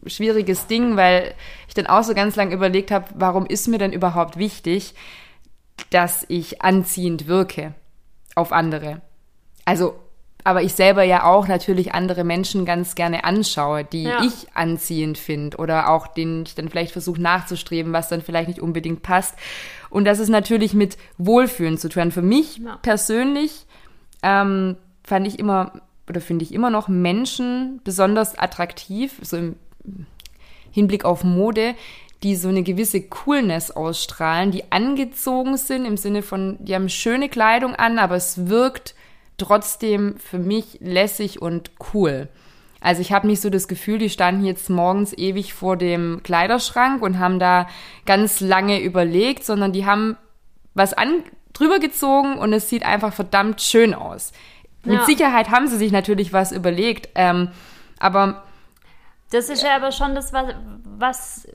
schwieriges 0.06 0.68
Ding, 0.68 0.98
weil 0.98 1.34
ich 1.70 1.74
dann 1.74 1.88
auch 1.88 2.04
so 2.04 2.14
ganz 2.14 2.36
lang 2.36 2.52
überlegt 2.52 2.92
habe, 2.92 3.06
warum 3.16 3.46
ist 3.46 3.68
mir 3.68 3.78
denn 3.78 3.94
überhaupt 3.94 4.38
wichtig, 4.38 4.96
dass 5.90 6.26
ich 6.28 6.62
anziehend 6.62 7.28
wirke 7.28 7.74
auf 8.36 8.52
andere? 8.52 9.02
Also 9.64 9.96
aber 10.44 10.62
ich 10.62 10.74
selber 10.74 11.04
ja 11.04 11.24
auch 11.24 11.48
natürlich 11.48 11.94
andere 11.94 12.24
Menschen 12.24 12.66
ganz 12.66 12.96
gerne 12.96 13.24
anschaue, 13.24 13.84
die 13.84 14.04
ja. 14.04 14.24
ich 14.24 14.48
anziehend 14.54 15.18
finde 15.18 15.58
oder 15.58 15.90
auch 15.90 16.08
denen 16.08 16.44
ich 16.46 16.56
dann 16.56 16.70
vielleicht 16.70 16.92
versuche 16.92 17.22
nachzustreben, 17.22 17.94
was 17.94 18.10
dann 18.10 18.22
vielleicht 18.22 18.50
nicht 18.50 18.62
unbedingt 18.62 19.04
passt. 19.04 19.36
Und 19.90 20.06
das 20.06 20.20
ist 20.20 20.30
natürlich 20.30 20.74
mit 20.74 20.98
Wohlfühlen 21.18 21.78
zu 21.78 21.90
tun. 21.90 22.12
Für 22.12 22.22
mich 22.22 22.58
ja. 22.58 22.78
persönlich 22.82 23.66
ähm, 24.22 24.78
fand 25.04 25.28
ich 25.28 25.40
immer 25.40 25.82
oder 26.10 26.20
finde 26.20 26.44
ich 26.44 26.54
immer 26.54 26.70
noch 26.70 26.88
Menschen 26.88 27.80
besonders 27.84 28.38
attraktiv, 28.38 29.20
so 29.22 29.38
im 29.38 29.56
Hinblick 30.72 31.06
auf 31.06 31.24
Mode, 31.24 31.76
die 32.24 32.36
so 32.36 32.50
eine 32.50 32.64
gewisse 32.64 33.02
Coolness 33.02 33.72
ausstrahlen, 33.72 34.52
die 34.52 34.72
angezogen 34.72 35.58
sind 35.58 35.86
im 35.86 35.98
Sinne 35.98 36.22
von, 36.22 36.58
die 36.60 36.74
haben 36.74 36.90
schöne 36.90 37.30
Kleidung 37.30 37.76
an, 37.76 38.00
aber 38.00 38.16
es 38.16 38.48
wirkt 38.48 38.96
trotzdem 39.38 40.18
für 40.18 40.40
mich 40.40 40.78
lässig 40.82 41.42
und 41.42 41.72
cool. 41.94 42.30
Also 42.82 43.02
ich 43.02 43.14
habe 43.14 43.28
nicht 43.28 43.42
so 43.42 43.50
das 43.50 43.68
Gefühl, 43.70 43.98
die 43.98 44.10
standen 44.10 44.44
jetzt 44.46 44.70
morgens 44.70 45.14
ewig 45.18 45.54
vor 45.54 45.78
dem 45.78 46.22
Kleiderschrank 46.24 47.02
und 47.02 47.18
haben 47.18 47.40
da 47.40 47.68
ganz 48.06 48.42
lange 48.42 48.82
überlegt, 48.82 49.46
sondern 49.46 49.72
die 49.72 49.86
haben 49.86 50.18
was 50.74 50.94
an, 50.94 51.24
drüber 51.54 51.80
gezogen 51.80 52.38
und 52.38 52.52
es 52.52 52.70
sieht 52.70 52.84
einfach 52.84 53.14
verdammt 53.14 53.62
schön 53.62 53.94
aus. 53.94 54.34
Mit 54.84 54.96
Ja. 55.00 55.06
Sicherheit 55.06 55.50
haben 55.50 55.68
sie 55.68 55.78
sich 55.78 55.92
natürlich 55.94 56.34
was 56.34 56.52
überlegt, 56.52 57.10
ähm, 57.16 57.50
aber 58.00 58.44
Das 59.32 59.50
ist 59.50 59.64
ja 59.64 59.76
aber 59.76 59.92
schon 59.94 60.14
das, 60.14 60.34
was, 60.34 60.54
was 60.84 61.48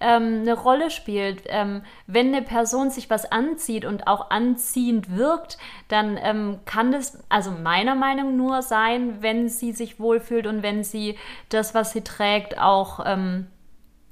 ähm, 0.00 0.40
eine 0.42 0.54
Rolle 0.54 0.90
spielt. 0.90 1.42
Ähm, 1.46 1.82
wenn 2.06 2.28
eine 2.34 2.42
Person 2.42 2.90
sich 2.90 3.10
was 3.10 3.30
anzieht 3.30 3.84
und 3.84 4.06
auch 4.06 4.30
anziehend 4.30 5.16
wirkt, 5.16 5.58
dann 5.88 6.18
ähm, 6.22 6.60
kann 6.64 6.92
das, 6.92 7.18
also 7.28 7.50
meiner 7.50 7.94
Meinung 7.94 8.36
nur 8.36 8.62
sein, 8.62 9.22
wenn 9.22 9.48
sie 9.48 9.72
sich 9.72 9.98
wohlfühlt 10.00 10.46
und 10.46 10.62
wenn 10.62 10.84
sie 10.84 11.16
das, 11.48 11.74
was 11.74 11.92
sie 11.92 12.02
trägt, 12.02 12.58
auch 12.58 13.00
ähm, 13.06 13.46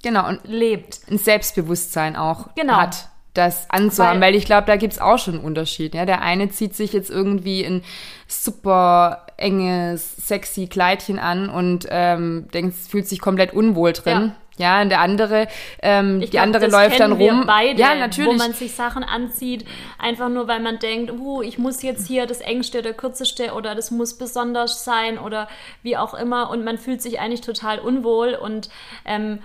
genau, 0.02 0.28
und 0.28 0.40
lebt. 0.44 1.00
ein 1.10 1.18
Selbstbewusstsein 1.18 2.16
auch 2.16 2.48
Genau. 2.54 2.74
hat, 2.76 3.08
das 3.36 3.68
anzuhaben. 3.70 4.20
Weil- 4.20 4.28
Weil, 4.32 4.34
ich 4.34 4.44
glaube, 4.46 4.66
da 4.66 4.76
gibt's 4.76 4.98
auch 4.98 5.18
schon 5.18 5.34
einen 5.34 5.44
Unterschied. 5.44 5.94
Ja? 5.94 6.04
Der 6.06 6.22
eine 6.22 6.48
zieht 6.50 6.74
sich 6.74 6.92
jetzt 6.92 7.10
irgendwie 7.10 7.64
ein 7.64 7.82
super 8.26 9.26
enges, 9.36 10.16
sexy 10.16 10.66
Kleidchen 10.66 11.18
an 11.18 11.48
und 11.48 11.86
ähm, 11.90 12.48
denkt, 12.52 12.74
fühlt 12.74 13.06
sich 13.08 13.20
komplett 13.20 13.52
unwohl 13.52 13.92
drin. 13.92 14.32
Ja, 14.58 14.80
und 14.80 14.88
der 14.88 15.00
andere, 15.00 15.48
ähm, 15.82 16.20
Ich 16.22 16.30
die 16.30 16.36
glaub, 16.38 16.44
andere 16.44 16.68
läuft 16.68 16.98
dann 16.98 17.12
rum. 17.12 17.44
Beide, 17.46 17.78
ja, 17.78 17.90
Wo 17.94 17.98
natürlich. 17.98 18.38
man 18.38 18.54
sich 18.54 18.74
Sachen 18.74 19.04
anzieht, 19.04 19.66
einfach 19.98 20.30
nur 20.30 20.48
weil 20.48 20.60
man 20.60 20.78
denkt, 20.78 21.12
uh, 21.12 21.42
ich 21.42 21.58
muss 21.58 21.82
jetzt 21.82 22.06
hier 22.06 22.24
das 22.24 22.40
engste 22.40 22.78
oder 22.78 22.94
kürzeste 22.94 23.52
oder 23.52 23.74
das 23.74 23.90
muss 23.90 24.16
besonders 24.16 24.82
sein 24.82 25.18
oder 25.18 25.46
wie 25.82 25.98
auch 25.98 26.14
immer 26.14 26.48
und 26.48 26.64
man 26.64 26.78
fühlt 26.78 27.02
sich 27.02 27.20
eigentlich 27.20 27.42
total 27.42 27.78
unwohl 27.80 28.32
und 28.34 28.70
ähm, 29.04 29.40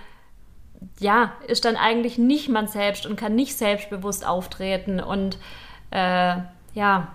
ja, 0.98 1.32
ist 1.46 1.64
dann 1.64 1.76
eigentlich 1.76 2.18
nicht 2.18 2.48
man 2.48 2.68
selbst 2.68 3.06
und 3.06 3.16
kann 3.16 3.34
nicht 3.34 3.56
selbstbewusst 3.56 4.26
auftreten 4.26 5.00
und 5.00 5.38
äh, 5.90 6.36
ja, 6.74 7.08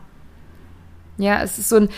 Ja, 1.17 1.41
es 1.41 1.57
ist 1.57 1.69
so 1.69 1.77
ein. 1.77 1.89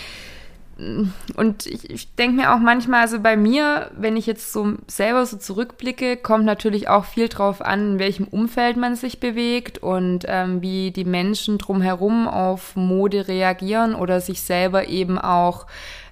Und 1.35 1.65
ich, 1.65 1.89
ich 1.89 2.15
denke 2.15 2.37
mir 2.37 2.53
auch 2.53 2.59
manchmal, 2.59 3.01
also 3.01 3.19
bei 3.19 3.35
mir, 3.35 3.91
wenn 3.97 4.15
ich 4.15 4.25
jetzt 4.25 4.53
so 4.53 4.75
selber 4.87 5.25
so 5.25 5.35
zurückblicke, 5.35 6.15
kommt 6.15 6.45
natürlich 6.45 6.87
auch 6.87 7.03
viel 7.03 7.27
drauf 7.27 7.61
an, 7.61 7.93
in 7.93 7.99
welchem 7.99 8.25
Umfeld 8.29 8.77
man 8.77 8.95
sich 8.95 9.19
bewegt 9.19 9.79
und 9.79 10.23
ähm, 10.29 10.61
wie 10.61 10.91
die 10.91 11.03
Menschen 11.03 11.57
drumherum 11.57 12.29
auf 12.29 12.77
Mode 12.77 13.27
reagieren 13.27 13.93
oder 13.93 14.21
sich 14.21 14.41
selber 14.41 14.87
eben 14.87 15.17
auch 15.17 15.67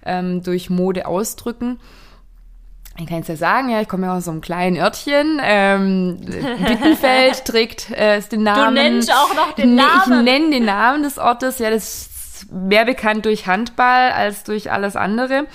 ähm, 0.06 0.44
durch 0.44 0.70
Mode 0.70 1.08
ausdrücken. 1.08 1.80
Ich 3.00 3.06
kann 3.08 3.20
es 3.20 3.28
ja 3.28 3.36
sagen, 3.36 3.70
ja, 3.70 3.80
ich 3.82 3.88
komme 3.88 4.08
ja 4.08 4.18
aus 4.18 4.26
so 4.26 4.32
einem 4.32 4.42
kleinen 4.42 4.78
Örtchen. 4.78 5.40
Ähm, 5.44 6.18
Bittenfeld 6.20 7.46
trägt 7.46 7.92
äh, 7.92 8.18
ist 8.18 8.32
den 8.32 8.44
Namen. 8.44 8.74
nennst 8.74 9.12
auch 9.14 9.36
noch 9.36 9.52
den 9.54 9.76
Nee, 9.76 9.82
Ich 9.82 10.08
Namen. 10.08 10.24
nenne 10.26 10.50
den 10.50 10.66
Namen 10.66 11.04
des 11.04 11.20
Ortes. 11.20 11.60
Ja, 11.60 11.70
das 11.70 12.08
ist 12.44 12.52
mehr 12.52 12.86
bekannt 12.86 13.26
durch 13.26 13.46
Handball 13.46 14.12
als 14.12 14.44
durch 14.44 14.72
alles 14.72 14.96
andere. 14.96 15.46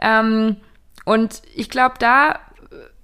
Ähm, 0.00 0.56
und 1.04 1.42
ich 1.54 1.68
glaube, 1.68 1.96
da 1.98 2.38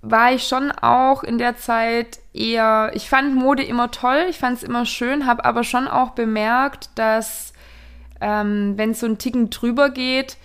war 0.00 0.32
ich 0.32 0.46
schon 0.46 0.70
auch 0.72 1.22
in 1.22 1.38
der 1.38 1.56
Zeit 1.56 2.18
eher, 2.34 2.90
ich 2.94 3.08
fand 3.08 3.34
Mode 3.34 3.62
immer 3.64 3.90
toll, 3.90 4.26
ich 4.28 4.38
fand 4.38 4.58
es 4.58 4.62
immer 4.62 4.84
schön, 4.86 5.26
habe 5.26 5.44
aber 5.44 5.64
schon 5.64 5.88
auch 5.88 6.10
bemerkt, 6.10 6.90
dass 6.94 7.52
ähm, 8.20 8.74
wenn 8.76 8.90
es 8.90 9.00
so 9.00 9.06
einen 9.06 9.18
Ticken 9.18 9.48
drüber 9.50 9.88
geht, 9.90 10.36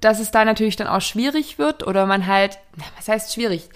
dass 0.00 0.20
es 0.20 0.30
da 0.30 0.44
natürlich 0.44 0.76
dann 0.76 0.86
auch 0.86 1.00
schwierig 1.00 1.58
wird 1.58 1.86
oder 1.86 2.06
man 2.06 2.26
halt, 2.26 2.58
was 2.96 3.08
heißt 3.08 3.34
schwierig? 3.34 3.68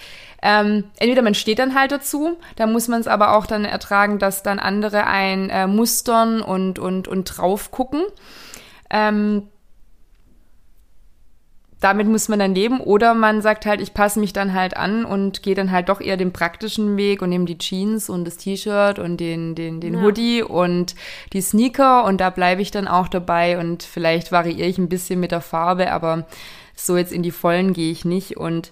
Ähm, 0.42 0.84
entweder 0.98 1.22
man 1.22 1.34
steht 1.34 1.60
dann 1.60 1.74
halt 1.74 1.92
dazu, 1.92 2.36
da 2.56 2.66
muss 2.66 2.88
man 2.88 3.00
es 3.00 3.06
aber 3.06 3.36
auch 3.36 3.46
dann 3.46 3.64
ertragen, 3.64 4.18
dass 4.18 4.42
dann 4.42 4.58
andere 4.58 5.06
ein 5.06 5.50
äh, 5.50 5.66
mustern 5.68 6.42
und, 6.42 6.78
und, 6.80 7.06
und 7.06 7.24
drauf 7.24 7.70
gucken. 7.70 8.02
Ähm, 8.90 9.48
damit 11.82 12.06
muss 12.06 12.28
man 12.28 12.38
dann 12.38 12.54
leben 12.54 12.80
oder 12.80 13.12
man 13.12 13.42
sagt 13.42 13.66
halt, 13.66 13.80
ich 13.80 13.92
passe 13.92 14.20
mich 14.20 14.32
dann 14.32 14.54
halt 14.54 14.76
an 14.76 15.04
und 15.04 15.42
gehe 15.42 15.56
dann 15.56 15.72
halt 15.72 15.88
doch 15.88 16.00
eher 16.00 16.16
den 16.16 16.32
praktischen 16.32 16.96
Weg 16.96 17.22
und 17.22 17.28
nehme 17.30 17.44
die 17.44 17.58
Jeans 17.58 18.08
und 18.08 18.24
das 18.24 18.36
T-Shirt 18.36 19.00
und 19.00 19.18
den, 19.18 19.56
den, 19.56 19.80
den 19.80 19.94
Ja. 19.94 20.00
Hoodie 20.02 20.42
und 20.42 20.94
die 21.32 21.40
Sneaker 21.40 22.04
und 22.04 22.20
da 22.20 22.30
bleibe 22.30 22.62
ich 22.62 22.70
dann 22.70 22.86
auch 22.86 23.08
dabei 23.08 23.58
und 23.58 23.82
vielleicht 23.82 24.30
variiere 24.30 24.68
ich 24.68 24.78
ein 24.78 24.88
bisschen 24.88 25.18
mit 25.18 25.32
der 25.32 25.40
Farbe, 25.40 25.90
aber 25.90 26.26
so 26.76 26.96
jetzt 26.96 27.12
in 27.12 27.24
die 27.24 27.32
Vollen 27.32 27.72
gehe 27.72 27.90
ich 27.90 28.04
nicht 28.04 28.36
und 28.36 28.70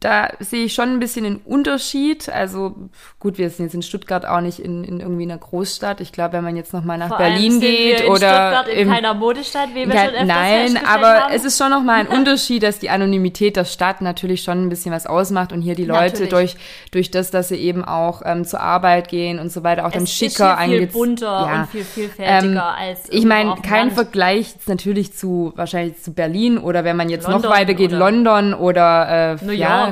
da 0.00 0.28
sehe 0.38 0.64
ich 0.66 0.74
schon 0.74 0.90
ein 0.90 1.00
bisschen 1.00 1.26
einen 1.26 1.36
Unterschied. 1.44 2.28
Also 2.28 2.74
gut, 3.18 3.36
wir 3.36 3.50
sind 3.50 3.66
jetzt 3.66 3.74
in 3.74 3.82
Stuttgart 3.82 4.24
auch 4.26 4.40
nicht 4.40 4.60
in, 4.60 4.84
in 4.84 5.00
irgendwie 5.00 5.24
einer 5.24 5.38
Großstadt. 5.38 6.00
Ich 6.00 6.12
glaube, 6.12 6.34
wenn 6.34 6.44
man 6.44 6.56
jetzt 6.56 6.72
noch 6.72 6.84
mal 6.84 6.96
nach 6.98 7.08
vor 7.08 7.18
Berlin 7.18 7.58
geht 7.60 7.98
wir 7.98 8.04
in 8.04 8.10
oder 8.12 8.16
Stuttgart 8.28 8.68
in 8.68 8.78
im, 8.78 8.90
keiner 8.90 9.14
Modestadt, 9.14 9.70
wie 9.74 9.88
wir 9.88 9.94
ja, 9.94 10.04
schon 10.04 10.14
öfters 10.14 10.26
nein, 10.28 10.80
aber 10.86 11.22
haben. 11.24 11.32
es 11.34 11.44
ist 11.44 11.58
schon 11.58 11.70
nochmal 11.70 12.00
ein 12.00 12.06
Unterschied, 12.18 12.62
dass 12.62 12.78
die 12.78 12.90
Anonymität 12.90 13.56
der 13.56 13.64
Stadt 13.64 14.00
natürlich 14.00 14.42
schon 14.42 14.64
ein 14.64 14.68
bisschen 14.68 14.92
was 14.92 15.06
ausmacht 15.06 15.52
und 15.52 15.62
hier 15.62 15.74
die 15.74 15.84
Leute 15.84 16.24
Natürlich. 16.24 16.30
durch, 16.30 16.56
durch 16.92 17.10
das, 17.10 17.32
dass 17.32 17.48
sie 17.48 17.56
eben 17.56 17.84
auch 17.84 18.22
ähm, 18.24 18.44
zur 18.44 18.60
Arbeit 18.60 19.08
gehen 19.08 19.40
und 19.40 19.50
so 19.50 19.64
weiter, 19.64 19.84
auch 19.84 19.90
dann 19.90 20.04
es 20.04 20.12
schicker 20.12 20.56
ist 20.60 20.64
viel 20.64 20.74
angez- 20.78 20.92
bunter 20.92 21.26
Ja. 21.26 21.60
und 21.62 21.70
viel 21.70 21.82
vielfältiger 21.84 22.44
Ähm, 22.44 22.58
als 22.58 23.00
Ich 23.10 23.24
meine, 23.24 23.56
kein 23.62 23.86
Land. 23.88 23.94
Vergleich 23.94 24.54
natürlich 24.66 25.12
zu 25.12 25.52
wahrscheinlich 25.56 26.00
zu 26.02 26.12
Berlin 26.14 26.58
oder 26.58 26.84
wenn 26.84 26.96
man 26.96 27.08
jetzt 27.08 27.24
noch 27.24 27.32
London 27.32 27.50
weiter 27.50 27.74
geht, 27.74 27.90
London 27.90 28.54
oder 28.54 29.38
äh, 29.40 29.44
New 29.44 29.52
ja, 29.52 29.86
York. 29.86 29.87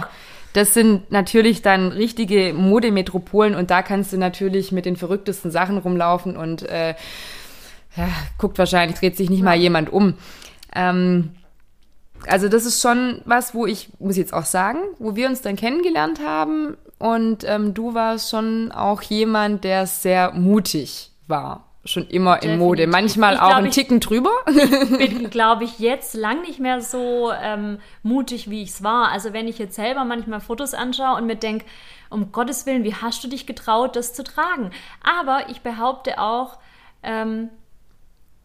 Das 0.57 0.73
sind 0.73 1.13
natürlich 1.13 1.61
dann 1.61 1.93
richtige 1.93 2.55
Modemetropolen 2.55 3.55
und 3.55 3.71
da 3.71 3.83
kannst 3.83 4.15
du 4.15 4.17
natürlich 4.17 4.73
mit 4.73 4.87
den 4.87 4.97
verrücktesten 4.97 5.51
Sachen 5.51 5.77
rumlaufen 5.77 6.35
und 6.35 6.63
äh, 6.63 6.95
ja, 7.95 8.09
guckt 8.39 8.57
wahrscheinlich, 8.57 8.99
dreht 8.99 9.19
sich 9.19 9.29
nicht 9.29 9.43
mal 9.43 9.59
jemand 9.59 9.93
um. 9.93 10.15
Ähm, 10.75 11.33
also 12.27 12.49
das 12.49 12.65
ist 12.65 12.81
schon 12.81 13.21
was, 13.27 13.55
wo 13.55 13.67
ich, 13.67 13.91
muss 13.99 14.13
ich 14.13 14.21
jetzt 14.21 14.33
auch 14.33 14.47
sagen, 14.47 14.79
wo 14.99 15.15
wir 15.15 15.29
uns 15.29 15.43
dann 15.43 15.57
kennengelernt 15.57 16.21
haben 16.25 16.79
und 16.99 17.45
ähm, 17.45 17.75
du 17.75 17.93
warst 17.93 18.31
schon 18.31 18.73
auch 18.73 19.03
jemand, 19.03 19.63
der 19.63 19.87
sehr 19.87 20.33
mutig 20.33 21.11
war. 21.27 21.66
Schon 21.87 22.07
immer 22.09 22.43
in 22.43 22.59
Mode. 22.59 22.83
Definitiv. 22.83 23.01
Manchmal 23.01 23.35
Ich 23.35 23.41
auch 23.41 23.47
glaub, 23.49 23.59
einen 23.59 23.67
ich- 23.69 23.75
Ticken 23.75 24.01
drüber. 24.01 24.31
bin, 24.99 25.31
glaube 25.31 25.65
ich, 25.65 25.79
jetzt 25.79 26.15
lang 26.15 26.43
nicht 26.43 26.59
mehr 26.61 26.81
so 26.81 27.33
ähm, 27.33 27.79
mutig, 28.03 28.51
wie 28.51 28.63
ich 28.63 28.71
es 28.71 28.83
war. 28.83 29.11
Also 29.11 29.33
wenn 29.33 29.49
ich 29.49 29.59
jetzt 29.59 29.77
selber 29.77 30.05
manchmal 30.05 30.41
Fotos 30.41 30.75
anschaue 30.75 31.17
und 31.17 31.27
mir 31.27 31.37
denke, 31.37 31.65
um 32.11 32.33
Gottes 32.33 32.67
Willen, 32.67 32.85
wie 32.85 32.95
hast 32.95 33.23
du 33.25 33.29
dich 33.29 33.47
getraut, 33.47 33.97
das 33.97 34.13
zu 34.15 34.23
tragen? 34.25 34.71
Aber 35.03 35.49
ich 35.49 35.61
behaupte 35.63 36.19
auch, 36.21 36.59
ähm, 37.03 37.51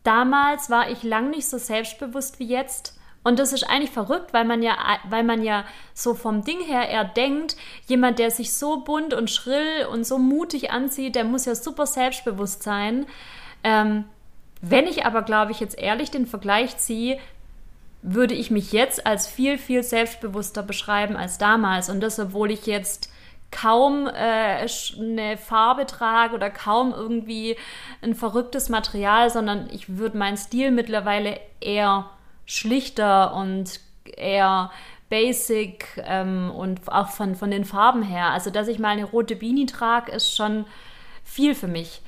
damals 0.03 0.69
war 0.69 0.89
ich 0.89 1.03
lang 1.03 1.29
nicht 1.29 1.47
so 1.47 1.57
selbstbewusst 1.57 2.39
wie 2.39 2.45
jetzt. 2.47 2.97
Und 3.23 3.37
das 3.37 3.53
ist 3.53 3.63
eigentlich 3.63 3.91
verrückt, 3.91 4.33
weil 4.33 4.45
man 4.45 4.63
ja, 4.63 4.75
weil 5.09 5.23
man 5.23 5.43
ja 5.43 5.63
so 5.93 6.15
vom 6.15 6.43
Ding 6.43 6.59
her 6.61 6.89
eher 6.89 7.05
denkt, 7.05 7.55
jemand, 7.85 8.17
der 8.17 8.31
sich 8.31 8.53
so 8.53 8.81
bunt 8.81 9.13
und 9.13 9.29
schrill 9.29 9.85
und 9.91 10.05
so 10.05 10.17
mutig 10.17 10.71
anzieht, 10.71 11.15
der 11.15 11.23
muss 11.23 11.45
ja 11.45 11.53
super 11.53 11.85
selbstbewusst 11.85 12.63
sein. 12.63 13.05
Ähm, 13.63 14.05
wenn 14.61 14.87
ich 14.87 15.05
aber, 15.05 15.21
glaube 15.21 15.51
ich, 15.51 15.59
jetzt 15.59 15.77
ehrlich 15.77 16.09
den 16.09 16.25
Vergleich 16.25 16.77
ziehe, 16.77 17.19
würde 18.01 18.33
ich 18.33 18.49
mich 18.49 18.71
jetzt 18.71 19.05
als 19.05 19.27
viel, 19.27 19.59
viel 19.59 19.83
selbstbewusster 19.83 20.63
beschreiben 20.63 21.15
als 21.15 21.37
damals. 21.37 21.89
Und 21.89 22.01
das, 22.01 22.19
obwohl 22.19 22.49
ich 22.49 22.65
jetzt 22.65 23.11
kaum 23.51 24.07
äh, 24.07 24.65
eine 24.97 25.37
Farbe 25.37 25.85
trage 25.85 26.33
oder 26.33 26.49
kaum 26.49 26.93
irgendwie 26.93 27.57
ein 28.01 28.15
verrücktes 28.15 28.69
Material, 28.69 29.29
sondern 29.29 29.69
ich 29.71 29.97
würde 29.97 30.17
meinen 30.17 30.37
Stil 30.37 30.71
mittlerweile 30.71 31.39
eher 31.59 32.09
schlichter 32.51 33.33
und 33.33 33.79
eher 34.17 34.71
basic 35.09 35.85
ähm, 36.05 36.51
und 36.51 36.87
auch 36.87 37.09
von, 37.09 37.35
von 37.35 37.49
den 37.49 37.63
Farben 37.63 38.03
her. 38.03 38.27
Also, 38.27 38.49
dass 38.49 38.67
ich 38.67 38.77
mal 38.77 38.89
eine 38.89 39.05
rote 39.05 39.35
Beanie 39.35 39.65
trage, 39.65 40.11
ist 40.11 40.35
schon 40.35 40.65
viel 41.23 41.55
für 41.55 41.67
mich. 41.67 42.01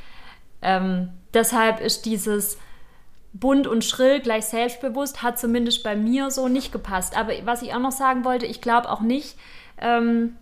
Ähm, 0.62 1.10
deshalb 1.34 1.80
ist 1.80 2.06
dieses 2.06 2.58
bunt 3.32 3.68
und 3.68 3.86
schrill 3.86 4.20
gleich 4.20 4.46
selbstbewusst, 4.46 5.24
hat 5.24 5.40
zumindest 5.40 5.82
bei 5.82 5.96
mir 5.96 6.30
so 6.30 6.50
nicht 6.50 6.72
gepasst. 6.72 7.18
Aber 7.18 7.34
was 7.46 7.62
ich 7.62 7.74
auch 7.74 7.80
noch 7.80 7.92
sagen 7.92 8.26
wollte, 8.26 8.46
ich 8.46 8.62
glaube 8.62 8.90
auch 8.90 9.02
nicht, 9.02 9.38
ähm, 9.80 10.36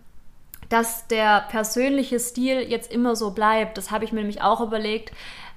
dass 0.68 1.06
der 1.06 1.44
persönliche 1.48 2.18
Stil 2.18 2.60
jetzt 2.60 2.92
immer 2.92 3.14
so 3.14 3.30
bleibt. 3.30 3.78
Das 3.78 3.90
habe 3.90 4.04
ich 4.04 4.12
mir 4.12 4.20
nämlich 4.20 4.42
auch 4.42 4.60
überlegt. 4.60 5.12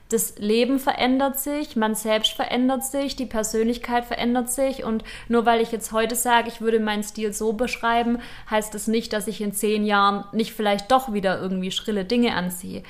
Das 0.09 0.37
Leben 0.37 0.77
verändert 0.77 1.39
sich, 1.39 1.75
man 1.75 1.95
selbst 1.95 2.33
verändert 2.33 2.83
sich, 2.83 3.15
die 3.15 3.25
Persönlichkeit 3.25 4.05
verändert 4.05 4.51
sich 4.51 4.83
und 4.83 5.03
nur 5.29 5.47
weil 5.47 5.61
ich 5.61 5.71
jetzt 5.71 5.91
heute 5.91 6.15
sage, 6.15 6.47
ich 6.47 6.61
würde 6.61 6.79
meinen 6.79 7.03
Stil 7.03 7.33
so 7.33 7.53
beschreiben, 7.53 8.19
heißt 8.49 8.73
das 8.75 8.87
nicht, 8.87 9.13
dass 9.13 9.27
ich 9.27 9.41
in 9.41 9.51
zehn 9.51 9.83
Jahren 9.83 10.25
nicht 10.31 10.53
vielleicht 10.53 10.91
doch 10.91 11.11
wieder 11.11 11.41
irgendwie 11.41 11.71
schrille 11.71 12.05
Dinge 12.05 12.35
anziehe. 12.35 12.83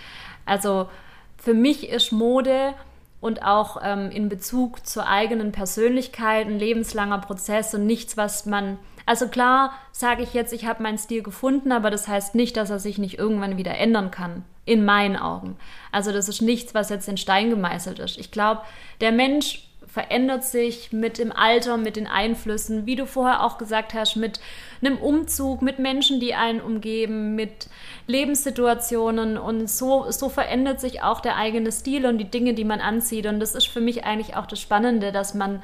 Also 0.46 0.90
für 1.38 1.54
mich 1.54 1.90
ist 1.90 2.12
Mode 2.12 2.74
und 3.22 3.44
auch 3.44 3.78
ähm, 3.82 4.12
in 4.12 4.28
Bezug 4.28 4.86
zur 4.86 5.08
eigenen 5.08 5.52
Persönlichkeit 5.52 6.48
ein 6.48 6.60
lebenslanger 6.60 7.20
Prozess 7.20 7.74
und 7.74 7.86
nichts, 7.86 8.18
was 8.18 8.46
man. 8.46 8.78
Also 9.06 9.28
klar 9.28 9.74
sage 9.92 10.24
ich 10.24 10.34
jetzt, 10.34 10.54
ich 10.54 10.66
habe 10.66 10.84
meinen 10.84 10.98
Stil 10.98 11.22
gefunden, 11.22 11.72
aber 11.72 11.92
das 11.92 12.08
heißt 12.08 12.36
nicht, 12.36 12.58
dass 12.58 12.70
er 12.70 12.80
sich 12.80 12.98
nicht 12.98 13.20
irgendwann 13.20 13.58
wieder 13.58 13.78
ändern 13.78 14.12
kann. 14.12 14.44
In 14.66 14.84
meinen 14.84 15.16
Augen. 15.16 15.58
Also 15.92 16.12
das 16.12 16.28
ist 16.28 16.42
nichts, 16.42 16.74
was 16.74 16.90
jetzt 16.90 17.08
in 17.08 17.18
Stein 17.18 17.52
gemeißelt 17.52 18.00
ist. 18.00 18.18
Ich 18.18 18.32
glaube, 18.32 18.62
der 19.00 19.12
Mensch 19.12 19.66
verändert 19.96 20.44
sich 20.44 20.92
mit 20.92 21.20
dem 21.20 21.32
Alter, 21.32 21.78
mit 21.78 21.96
den 21.96 22.06
Einflüssen, 22.06 22.86
wie 22.86 22.98
du 22.98 23.06
vorher 23.06 23.44
auch 23.44 23.58
gesagt 23.58 23.94
hast, 23.94 24.18
mit 24.18 24.42
einem 24.82 24.98
Umzug, 24.98 25.62
mit 25.62 25.80
Menschen, 25.80 26.20
die 26.20 26.34
einen 26.34 26.60
umgeben, 26.60 27.36
mit 27.36 27.70
Lebenssituationen 28.06 29.38
und 29.38 29.70
so, 29.70 30.12
so 30.12 30.28
verändert 30.28 30.82
sich 30.82 31.02
auch 31.02 31.22
der 31.22 31.38
eigene 31.38 31.72
Stil 31.72 32.06
und 32.08 32.18
die 32.18 32.30
Dinge, 32.30 32.54
die 32.54 32.66
man 32.66 32.82
anzieht. 32.82 33.26
Und 33.26 33.40
das 33.40 33.56
ist 33.56 33.70
für 33.70 33.80
mich 33.80 34.04
eigentlich 34.04 34.36
auch 34.36 34.48
das 34.48 34.60
Spannende, 34.60 35.14
dass 35.14 35.34
man 35.34 35.64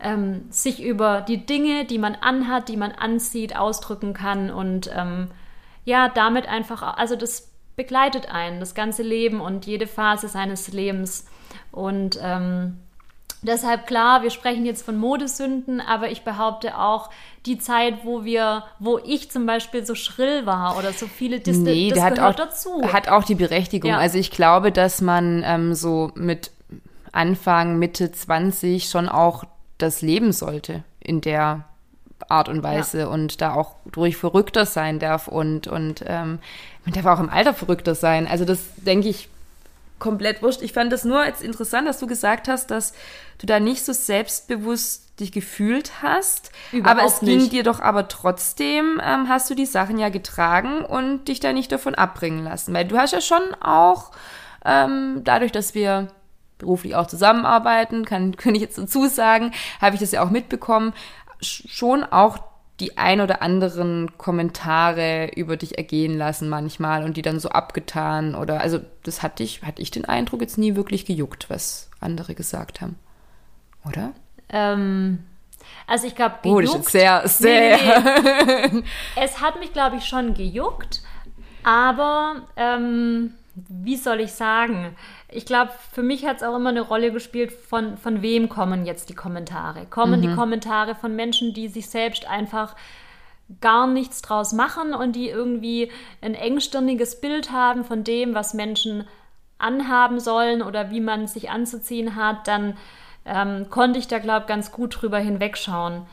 ähm, 0.00 0.46
sich 0.50 0.82
über 0.82 1.22
die 1.22 1.44
Dinge, 1.44 1.84
die 1.84 1.98
man 1.98 2.14
anhat, 2.14 2.68
die 2.68 2.76
man 2.76 2.92
anzieht, 2.92 3.56
ausdrücken 3.56 4.14
kann 4.14 4.50
und 4.50 4.90
ähm, 4.94 5.28
ja, 5.84 6.08
damit 6.08 6.46
einfach, 6.46 6.96
also 6.96 7.16
das 7.16 7.50
begleitet 7.76 8.30
einen, 8.30 8.60
das 8.60 8.74
ganze 8.74 9.02
Leben 9.02 9.40
und 9.40 9.66
jede 9.66 9.86
Phase 9.86 10.28
seines 10.28 10.68
Lebens. 10.68 11.26
Und 11.72 12.18
ähm, 12.22 12.78
Deshalb 13.42 13.86
klar, 13.86 14.22
wir 14.22 14.30
sprechen 14.30 14.66
jetzt 14.66 14.84
von 14.84 14.96
Modesünden, 14.96 15.80
aber 15.80 16.10
ich 16.10 16.22
behaupte 16.22 16.76
auch, 16.76 17.08
die 17.46 17.58
Zeit, 17.58 18.04
wo 18.04 18.24
wir, 18.24 18.64
wo 18.80 18.98
ich 18.98 19.30
zum 19.30 19.46
Beispiel 19.46 19.86
so 19.86 19.94
schrill 19.94 20.44
war 20.44 20.76
oder 20.76 20.92
so 20.92 21.06
viele 21.06 21.38
Dis 21.38 21.56
nee, 21.56 21.90
das 21.90 22.02
hat 22.02 22.18
auch, 22.18 22.34
dazu. 22.34 22.82
Hat 22.92 23.08
auch 23.08 23.24
die 23.24 23.36
Berechtigung. 23.36 23.92
Ja. 23.92 23.98
Also 23.98 24.18
ich 24.18 24.32
glaube, 24.32 24.72
dass 24.72 25.00
man 25.00 25.42
ähm, 25.46 25.74
so 25.74 26.10
mit 26.14 26.50
Anfang, 27.12 27.78
Mitte 27.78 28.10
20 28.10 28.88
schon 28.88 29.08
auch 29.08 29.44
das 29.78 30.02
leben 30.02 30.32
sollte 30.32 30.84
in 31.00 31.20
der 31.20 31.64
Art 32.28 32.48
und 32.48 32.62
Weise 32.62 33.00
ja. 33.00 33.06
und 33.06 33.40
da 33.40 33.54
auch 33.54 33.76
durch 33.92 34.16
verrückter 34.16 34.66
sein 34.66 34.98
darf 34.98 35.28
und, 35.28 35.68
und 35.68 36.04
ähm, 36.06 36.40
man 36.84 36.94
darf 36.94 37.06
auch 37.06 37.20
im 37.20 37.30
Alter 37.30 37.54
verrückter 37.54 37.94
sein. 37.94 38.26
Also 38.26 38.44
das 38.44 38.58
denke 38.76 39.08
ich 39.08 39.28
komplett 39.98 40.42
wurscht. 40.42 40.62
Ich 40.62 40.72
fand 40.72 40.92
das 40.92 41.04
nur 41.04 41.24
jetzt 41.24 41.42
interessant, 41.42 41.86
dass 41.88 41.98
du 41.98 42.06
gesagt 42.06 42.48
hast, 42.48 42.70
dass 42.70 42.92
du 43.38 43.46
da 43.46 43.60
nicht 43.60 43.84
so 43.84 43.92
selbstbewusst 43.92 45.04
dich 45.20 45.32
gefühlt 45.32 46.02
hast. 46.02 46.52
Überhaupt 46.72 46.98
aber 46.98 47.06
es 47.06 47.22
nicht. 47.22 47.38
ging 47.38 47.50
dir 47.50 47.62
doch 47.62 47.80
aber 47.80 48.08
trotzdem, 48.08 49.00
ähm, 49.04 49.28
hast 49.28 49.50
du 49.50 49.54
die 49.54 49.66
Sachen 49.66 49.98
ja 49.98 50.08
getragen 50.08 50.84
und 50.84 51.26
dich 51.26 51.40
da 51.40 51.52
nicht 51.52 51.72
davon 51.72 51.94
abbringen 51.94 52.44
lassen. 52.44 52.72
Weil 52.74 52.86
du 52.86 52.96
hast 52.96 53.12
ja 53.12 53.20
schon 53.20 53.42
auch, 53.60 54.12
ähm, 54.64 55.22
dadurch, 55.24 55.50
dass 55.50 55.74
wir 55.74 56.08
beruflich 56.58 56.96
auch 56.96 57.06
zusammenarbeiten, 57.06 58.04
kann, 58.04 58.36
kann 58.36 58.54
ich 58.54 58.60
jetzt 58.60 58.78
dazu 58.78 59.06
sagen, 59.06 59.52
habe 59.80 59.94
ich 59.94 60.00
das 60.00 60.12
ja 60.12 60.22
auch 60.22 60.30
mitbekommen, 60.30 60.92
schon 61.40 62.04
auch 62.04 62.38
die 62.80 62.96
ein 62.96 63.20
oder 63.20 63.42
anderen 63.42 64.16
Kommentare 64.18 65.30
über 65.34 65.56
dich 65.56 65.78
ergehen 65.78 66.16
lassen 66.16 66.48
manchmal 66.48 67.02
und 67.02 67.16
die 67.16 67.22
dann 67.22 67.40
so 67.40 67.48
abgetan 67.48 68.34
oder 68.34 68.60
also 68.60 68.78
das 69.02 69.22
hatte 69.22 69.42
ich 69.42 69.62
hatte 69.62 69.82
ich 69.82 69.90
den 69.90 70.04
Eindruck 70.04 70.40
jetzt 70.42 70.58
nie 70.58 70.76
wirklich 70.76 71.04
gejuckt, 71.04 71.50
was 71.50 71.90
andere 72.00 72.34
gesagt 72.36 72.80
haben, 72.80 72.96
oder? 73.84 74.12
Ähm, 74.48 75.24
also 75.88 76.06
ich 76.06 76.14
glaube 76.14 76.36
Oh, 76.44 76.60
das 76.60 76.74
ist 76.74 76.90
sehr 76.90 77.26
sehr. 77.26 77.78
Nee, 77.78 78.68
nee. 78.72 78.82
es 79.16 79.40
hat 79.40 79.58
mich 79.58 79.72
glaube 79.72 79.96
ich 79.96 80.04
schon 80.04 80.34
gejuckt, 80.34 81.02
aber 81.64 82.42
ähm, 82.56 83.34
wie 83.68 83.96
soll 83.96 84.20
ich 84.20 84.32
sagen? 84.32 84.96
ich 85.30 85.44
glaube, 85.44 85.72
für 85.92 86.02
mich 86.02 86.24
hat 86.26 86.38
es 86.38 86.42
auch 86.42 86.56
immer 86.56 86.70
eine 86.70 86.80
Rolle 86.80 87.12
gespielt, 87.12 87.52
von, 87.52 87.98
von 87.98 88.22
wem 88.22 88.48
kommen 88.48 88.86
jetzt 88.86 89.10
die 89.10 89.14
Kommentare. 89.14 89.84
Kommen 89.86 90.20
mhm. 90.20 90.22
die 90.22 90.34
Kommentare 90.34 90.94
von 90.94 91.14
Menschen, 91.14 91.52
die 91.52 91.68
sich 91.68 91.90
selbst 91.90 92.26
einfach 92.26 92.74
gar 93.60 93.86
nichts 93.86 94.22
draus 94.22 94.52
machen 94.52 94.94
und 94.94 95.16
die 95.16 95.28
irgendwie 95.28 95.90
ein 96.22 96.34
engstirniges 96.34 97.20
Bild 97.20 97.52
haben 97.52 97.84
von 97.84 98.04
dem, 98.04 98.34
was 98.34 98.54
Menschen 98.54 99.06
anhaben 99.58 100.20
sollen 100.20 100.62
oder 100.62 100.90
wie 100.90 101.00
man 101.00 101.26
sich 101.26 101.50
anzuziehen 101.50 102.16
hat, 102.16 102.46
dann 102.48 102.76
ähm, 103.24 103.68
konnte 103.68 103.98
ich 103.98 104.06
da, 104.08 104.18
glaube 104.18 104.42
ich, 104.42 104.48
ganz 104.48 104.72
gut 104.72 105.00
drüber 105.00 105.18
hinwegschauen. 105.18 106.06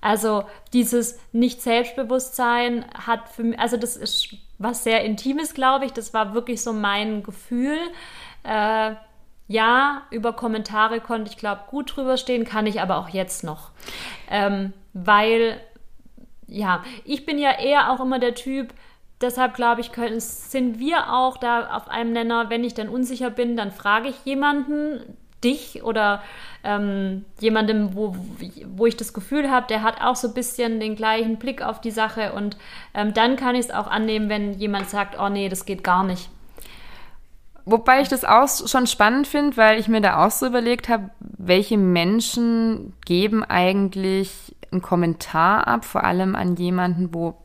Also 0.00 0.44
dieses 0.72 1.18
Nicht-Selbstbewusstsein 1.32 2.84
hat 2.94 3.28
für 3.28 3.42
mich, 3.42 3.58
also 3.58 3.76
das 3.76 3.96
ist 3.96 4.36
was 4.60 4.84
sehr 4.84 5.04
Intimes, 5.04 5.54
glaube 5.54 5.86
ich. 5.86 5.92
Das 5.92 6.14
war 6.14 6.34
wirklich 6.34 6.62
so 6.62 6.72
mein 6.72 7.24
Gefühl. 7.24 7.78
Äh, 8.44 8.94
ja, 9.48 10.02
über 10.10 10.32
Kommentare 10.34 11.00
konnte 11.00 11.30
ich, 11.30 11.36
glaube 11.36 11.62
gut 11.68 11.96
drüber 11.96 12.16
stehen, 12.16 12.44
kann 12.44 12.66
ich 12.66 12.80
aber 12.80 12.98
auch 12.98 13.08
jetzt 13.08 13.42
noch. 13.42 13.70
Ähm, 14.30 14.72
weil, 14.92 15.60
ja, 16.46 16.84
ich 17.04 17.26
bin 17.26 17.38
ja 17.38 17.58
eher 17.58 17.90
auch 17.90 18.00
immer 18.00 18.20
der 18.20 18.36
Typ, 18.36 18.72
deshalb 19.20 19.54
glaube 19.54 19.80
ich, 19.80 19.90
können, 19.90 20.20
sind 20.20 20.78
wir 20.78 21.12
auch 21.12 21.36
da 21.36 21.74
auf 21.74 21.88
einem 21.88 22.12
Nenner, 22.12 22.48
wenn 22.48 22.62
ich 22.62 22.74
dann 22.74 22.88
unsicher 22.88 23.30
bin, 23.30 23.56
dann 23.56 23.72
frage 23.72 24.08
ich 24.08 24.24
jemanden, 24.24 25.16
dich 25.42 25.82
oder 25.82 26.22
ähm, 26.62 27.24
jemandem, 27.38 27.94
wo, 27.94 28.14
wo 28.76 28.86
ich 28.86 28.96
das 28.96 29.12
Gefühl 29.12 29.50
habe, 29.50 29.66
der 29.68 29.82
hat 29.82 30.00
auch 30.00 30.16
so 30.16 30.28
ein 30.28 30.34
bisschen 30.34 30.80
den 30.80 30.96
gleichen 30.96 31.38
Blick 31.38 31.62
auf 31.62 31.80
die 31.80 31.90
Sache 31.90 32.32
und 32.32 32.56
ähm, 32.94 33.14
dann 33.14 33.36
kann 33.36 33.54
ich 33.54 33.66
es 33.66 33.70
auch 33.70 33.86
annehmen, 33.86 34.28
wenn 34.28 34.54
jemand 34.54 34.90
sagt, 34.90 35.18
oh 35.18 35.28
nee, 35.28 35.48
das 35.48 35.64
geht 35.64 35.84
gar 35.84 36.04
nicht. 36.04 36.30
Wobei 37.64 38.00
ich 38.00 38.08
das 38.08 38.24
auch 38.24 38.48
schon 38.48 38.86
spannend 38.86 39.26
finde, 39.26 39.56
weil 39.56 39.78
ich 39.78 39.88
mir 39.88 40.00
da 40.00 40.24
auch 40.24 40.30
so 40.30 40.46
überlegt 40.46 40.88
habe, 40.88 41.10
welche 41.20 41.78
Menschen 41.78 42.94
geben 43.04 43.44
eigentlich 43.44 44.56
einen 44.72 44.82
Kommentar 44.82 45.66
ab, 45.66 45.84
vor 45.84 46.04
allem 46.04 46.34
an 46.34 46.56
jemanden, 46.56 47.14
wo, 47.14 47.36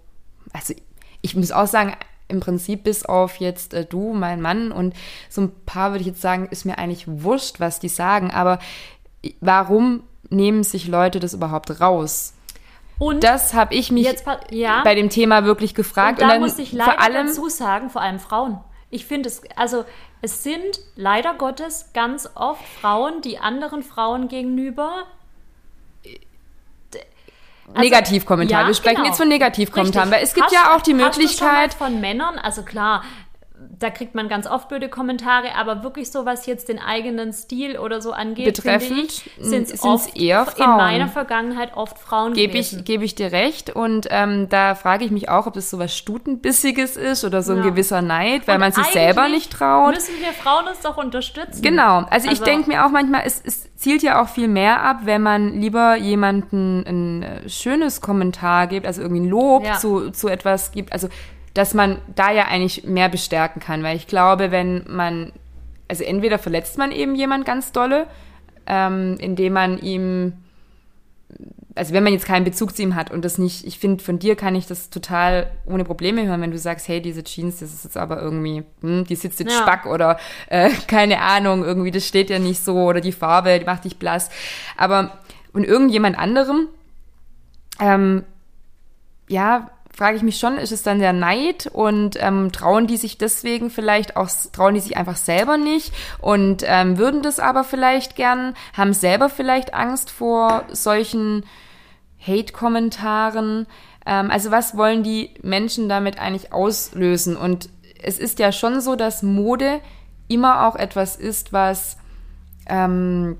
also 0.53 0.73
ich 1.21 1.35
muss 1.35 1.51
auch 1.51 1.67
sagen, 1.67 1.95
im 2.27 2.39
Prinzip 2.39 2.83
bis 2.83 3.05
auf 3.05 3.37
jetzt 3.37 3.73
äh, 3.73 3.85
du, 3.85 4.13
mein 4.13 4.41
Mann 4.41 4.71
und 4.71 4.93
so 5.29 5.41
ein 5.41 5.51
paar 5.65 5.91
würde 5.91 6.01
ich 6.01 6.07
jetzt 6.07 6.21
sagen, 6.21 6.47
ist 6.49 6.65
mir 6.65 6.77
eigentlich 6.77 7.05
wurscht, 7.07 7.59
was 7.59 7.79
die 7.79 7.89
sagen, 7.89 8.31
aber 8.31 8.59
warum 9.41 10.03
nehmen 10.29 10.63
sich 10.63 10.87
Leute 10.87 11.19
das 11.19 11.33
überhaupt 11.33 11.79
raus? 11.81 12.33
Und 12.97 13.23
das 13.23 13.53
habe 13.53 13.75
ich 13.75 13.91
mich 13.91 14.05
jetzt, 14.05 14.25
ja, 14.51 14.81
bei 14.83 14.95
dem 14.95 15.09
Thema 15.09 15.43
wirklich 15.43 15.75
gefragt. 15.75 16.21
Und 16.21 16.21
da 16.21 16.25
und 16.25 16.31
dann 16.31 16.41
muss 16.41 16.59
ich 16.59 16.71
leider 16.71 16.91
vor 16.91 17.01
allem, 17.01 17.27
dazu 17.27 17.49
sagen, 17.49 17.89
vor 17.89 18.01
allem 18.01 18.19
Frauen. 18.19 18.59
Ich 18.89 19.05
finde 19.05 19.27
es, 19.27 19.41
also 19.55 19.83
es 20.21 20.43
sind 20.43 20.79
leider 20.95 21.33
Gottes 21.33 21.91
ganz 21.93 22.29
oft 22.35 22.63
Frauen, 22.65 23.21
die 23.21 23.37
anderen 23.37 23.83
Frauen 23.83 24.29
gegenüber 24.29 25.05
also, 27.67 27.81
Negativkommentar. 27.81 28.61
Ja, 28.61 28.67
Wir 28.67 28.73
sprechen 28.73 28.95
genau. 28.97 29.07
jetzt 29.07 29.17
von 29.17 29.27
Negativkommentaren, 29.27 30.11
weil 30.11 30.23
es 30.23 30.33
gibt 30.33 30.45
Hast, 30.45 30.53
ja 30.53 30.75
auch 30.75 30.81
die 30.81 30.93
Möglichkeit 30.93 31.73
von 31.73 31.99
Männern, 31.99 32.37
also 32.37 32.63
klar, 32.63 33.03
da 33.79 33.89
kriegt 33.89 34.15
man 34.15 34.27
ganz 34.27 34.47
oft 34.47 34.69
blöde 34.69 34.89
Kommentare, 34.89 35.55
aber 35.55 35.83
wirklich 35.83 36.11
so, 36.11 36.25
was 36.25 36.45
jetzt 36.45 36.69
den 36.69 36.79
eigenen 36.79 37.33
Stil 37.33 37.77
oder 37.77 38.01
so 38.01 38.11
angeht, 38.11 38.45
betreffend, 38.45 39.23
sind 39.39 39.69
es 39.71 40.07
eher 40.15 40.45
Frauen. 40.45 40.71
In 40.71 40.77
meiner 40.77 41.07
Vergangenheit 41.07 41.75
oft 41.75 41.97
Frauen 41.97 42.33
Gebe 42.33 42.57
ich, 42.57 42.85
gebe 42.85 43.03
ich 43.03 43.15
dir 43.15 43.31
recht 43.31 43.69
und 43.69 44.07
ähm, 44.09 44.47
da 44.49 44.75
frage 44.75 45.05
ich 45.05 45.11
mich 45.11 45.29
auch, 45.29 45.47
ob 45.47 45.53
das 45.53 45.69
so 45.69 45.79
was 45.79 45.95
Stutenbissiges 45.95 46.97
ist 46.97 47.23
oder 47.25 47.41
so 47.41 47.53
ein 47.53 47.63
gewisser 47.63 48.01
Neid, 48.01 48.47
weil 48.47 48.55
und 48.55 48.61
man 48.61 48.71
sich 48.71 48.85
selber 48.85 49.27
nicht 49.27 49.51
traut. 49.51 49.95
müssen 49.95 50.19
wir 50.19 50.33
Frauen 50.33 50.67
uns 50.67 50.81
doch 50.81 50.97
unterstützen. 50.97 51.61
Genau, 51.61 51.97
also, 51.97 52.09
also 52.09 52.31
ich 52.31 52.41
denke 52.41 52.69
mir 52.69 52.85
auch 52.85 52.91
manchmal, 52.91 53.23
es, 53.25 53.41
es 53.43 53.73
zielt 53.75 54.03
ja 54.03 54.21
auch 54.21 54.29
viel 54.29 54.47
mehr 54.47 54.81
ab, 54.81 55.01
wenn 55.03 55.21
man 55.21 55.59
lieber 55.59 55.95
jemanden 55.95 56.83
ein 56.87 57.23
äh, 57.23 57.49
schönes 57.49 58.01
Kommentar 58.01 58.67
gibt, 58.67 58.85
also 58.85 59.01
irgendwie 59.01 59.21
ein 59.21 59.29
Lob 59.29 59.65
ja. 59.65 59.77
zu, 59.77 60.11
zu 60.11 60.27
etwas 60.27 60.71
gibt, 60.71 60.93
also 60.93 61.09
dass 61.55 61.73
man 61.73 61.97
da 62.13 62.31
ja 62.31 62.45
eigentlich 62.45 62.83
mehr 62.83 63.09
bestärken 63.09 63.61
kann, 63.61 63.81
weil 63.81 63.95
ich 63.95 64.07
glaube, 64.07 64.51
wenn 64.51 64.83
man, 64.87 65.31
also 65.87 66.03
entweder 66.03 66.37
verletzt 66.37 66.77
man 66.77 66.91
eben 66.91 67.15
jemand 67.15 67.45
ganz 67.45 67.71
dolle, 67.71 68.07
ähm, 68.67 69.15
indem 69.19 69.53
man 69.53 69.79
ihm, 69.79 70.33
also 71.73 71.93
wenn 71.93 72.03
man 72.03 72.11
jetzt 72.11 72.25
keinen 72.25 72.43
Bezug 72.43 72.75
zu 72.75 72.81
ihm 72.81 72.95
hat 72.95 73.09
und 73.09 73.23
das 73.23 73.37
nicht, 73.37 73.65
ich 73.65 73.79
finde, 73.79 74.03
von 74.03 74.19
dir 74.19 74.35
kann 74.35 74.53
ich 74.53 74.67
das 74.67 74.89
total 74.89 75.49
ohne 75.65 75.85
Probleme 75.85 76.25
hören, 76.27 76.41
wenn 76.41 76.51
du 76.51 76.57
sagst, 76.57 76.89
hey, 76.89 77.01
diese 77.01 77.23
Jeans, 77.23 77.59
das 77.59 77.73
ist 77.73 77.85
jetzt 77.85 77.97
aber 77.97 78.21
irgendwie, 78.21 78.63
hm, 78.81 79.05
die 79.05 79.15
sitzt 79.15 79.39
jetzt 79.39 79.53
ja. 79.53 79.61
spack 79.61 79.85
oder 79.85 80.19
äh, 80.49 80.69
keine 80.87 81.21
Ahnung, 81.21 81.63
irgendwie, 81.63 81.91
das 81.91 82.05
steht 82.05 82.29
ja 82.29 82.37
nicht 82.37 82.63
so 82.65 82.75
oder 82.83 82.99
die 82.99 83.13
Farbe, 83.13 83.57
die 83.57 83.65
macht 83.65 83.85
dich 83.85 83.97
blass. 83.97 84.29
Aber 84.75 85.19
und 85.53 85.63
irgendjemand 85.63 86.17
anderem, 86.17 86.67
ähm, 87.79 88.25
ja, 89.29 89.69
frage 89.95 90.17
ich 90.17 90.23
mich 90.23 90.37
schon, 90.37 90.57
ist 90.57 90.71
es 90.71 90.83
dann 90.83 90.99
der 90.99 91.13
Neid 91.13 91.67
und 91.71 92.17
ähm, 92.19 92.51
trauen 92.51 92.85
die 92.85 92.97
sich 92.97 93.17
deswegen 93.17 93.69
vielleicht 93.69 94.17
auch, 94.17 94.29
trauen 94.51 94.73
die 94.73 94.81
sich 94.81 94.97
einfach 94.97 95.15
selber 95.15 95.57
nicht 95.57 95.93
und 96.19 96.63
ähm, 96.65 96.97
würden 96.97 97.21
das 97.21 97.39
aber 97.39 97.63
vielleicht 97.63 98.15
gern, 98.15 98.55
haben 98.75 98.93
selber 98.93 99.29
vielleicht 99.29 99.73
Angst 99.73 100.11
vor 100.11 100.65
solchen 100.71 101.45
Hate-Kommentaren. 102.19 103.67
Ähm, 104.05 104.31
also 104.31 104.51
was 104.51 104.75
wollen 104.75 105.03
die 105.03 105.31
Menschen 105.41 105.87
damit 105.87 106.19
eigentlich 106.19 106.51
auslösen? 106.51 107.37
Und 107.37 107.69
es 108.01 108.19
ist 108.19 108.39
ja 108.39 108.51
schon 108.51 108.81
so, 108.81 108.95
dass 108.95 109.23
Mode 109.23 109.79
immer 110.27 110.67
auch 110.67 110.75
etwas 110.75 111.15
ist, 111.15 111.53
was 111.53 111.97
ähm, 112.67 113.37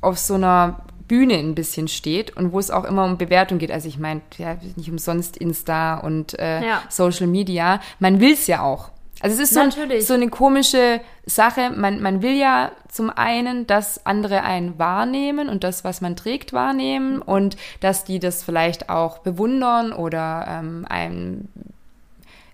auf 0.00 0.18
so 0.18 0.34
einer 0.34 0.80
Bühne 1.08 1.34
ein 1.34 1.54
bisschen 1.54 1.88
steht 1.88 2.36
und 2.36 2.52
wo 2.52 2.58
es 2.58 2.70
auch 2.70 2.84
immer 2.84 3.04
um 3.04 3.18
Bewertung 3.18 3.58
geht. 3.58 3.70
Also 3.70 3.88
ich 3.88 3.98
meine, 3.98 4.22
ja, 4.38 4.56
nicht 4.76 4.90
umsonst 4.90 5.36
Insta 5.36 5.98
und 5.98 6.38
äh, 6.38 6.66
ja. 6.66 6.82
Social 6.88 7.26
Media. 7.26 7.80
Man 7.98 8.20
will 8.20 8.32
es 8.32 8.46
ja 8.46 8.62
auch. 8.62 8.90
Also 9.20 9.42
es 9.42 9.50
ist 9.50 9.54
so, 9.54 10.00
so, 10.00 10.14
eine 10.14 10.28
komische 10.28 11.00
Sache. 11.24 11.70
Man, 11.70 12.02
man 12.02 12.20
will 12.20 12.36
ja 12.36 12.72
zum 12.88 13.08
einen, 13.08 13.66
dass 13.66 14.04
andere 14.04 14.42
einen 14.42 14.78
wahrnehmen 14.78 15.48
und 15.48 15.64
das, 15.64 15.84
was 15.84 16.02
man 16.02 16.16
trägt, 16.16 16.52
wahrnehmen 16.52 17.22
und 17.22 17.56
dass 17.80 18.04
die 18.04 18.18
das 18.18 18.42
vielleicht 18.42 18.90
auch 18.90 19.18
bewundern 19.18 19.92
oder 19.92 20.46
ähm, 20.48 20.86
einem 20.88 21.48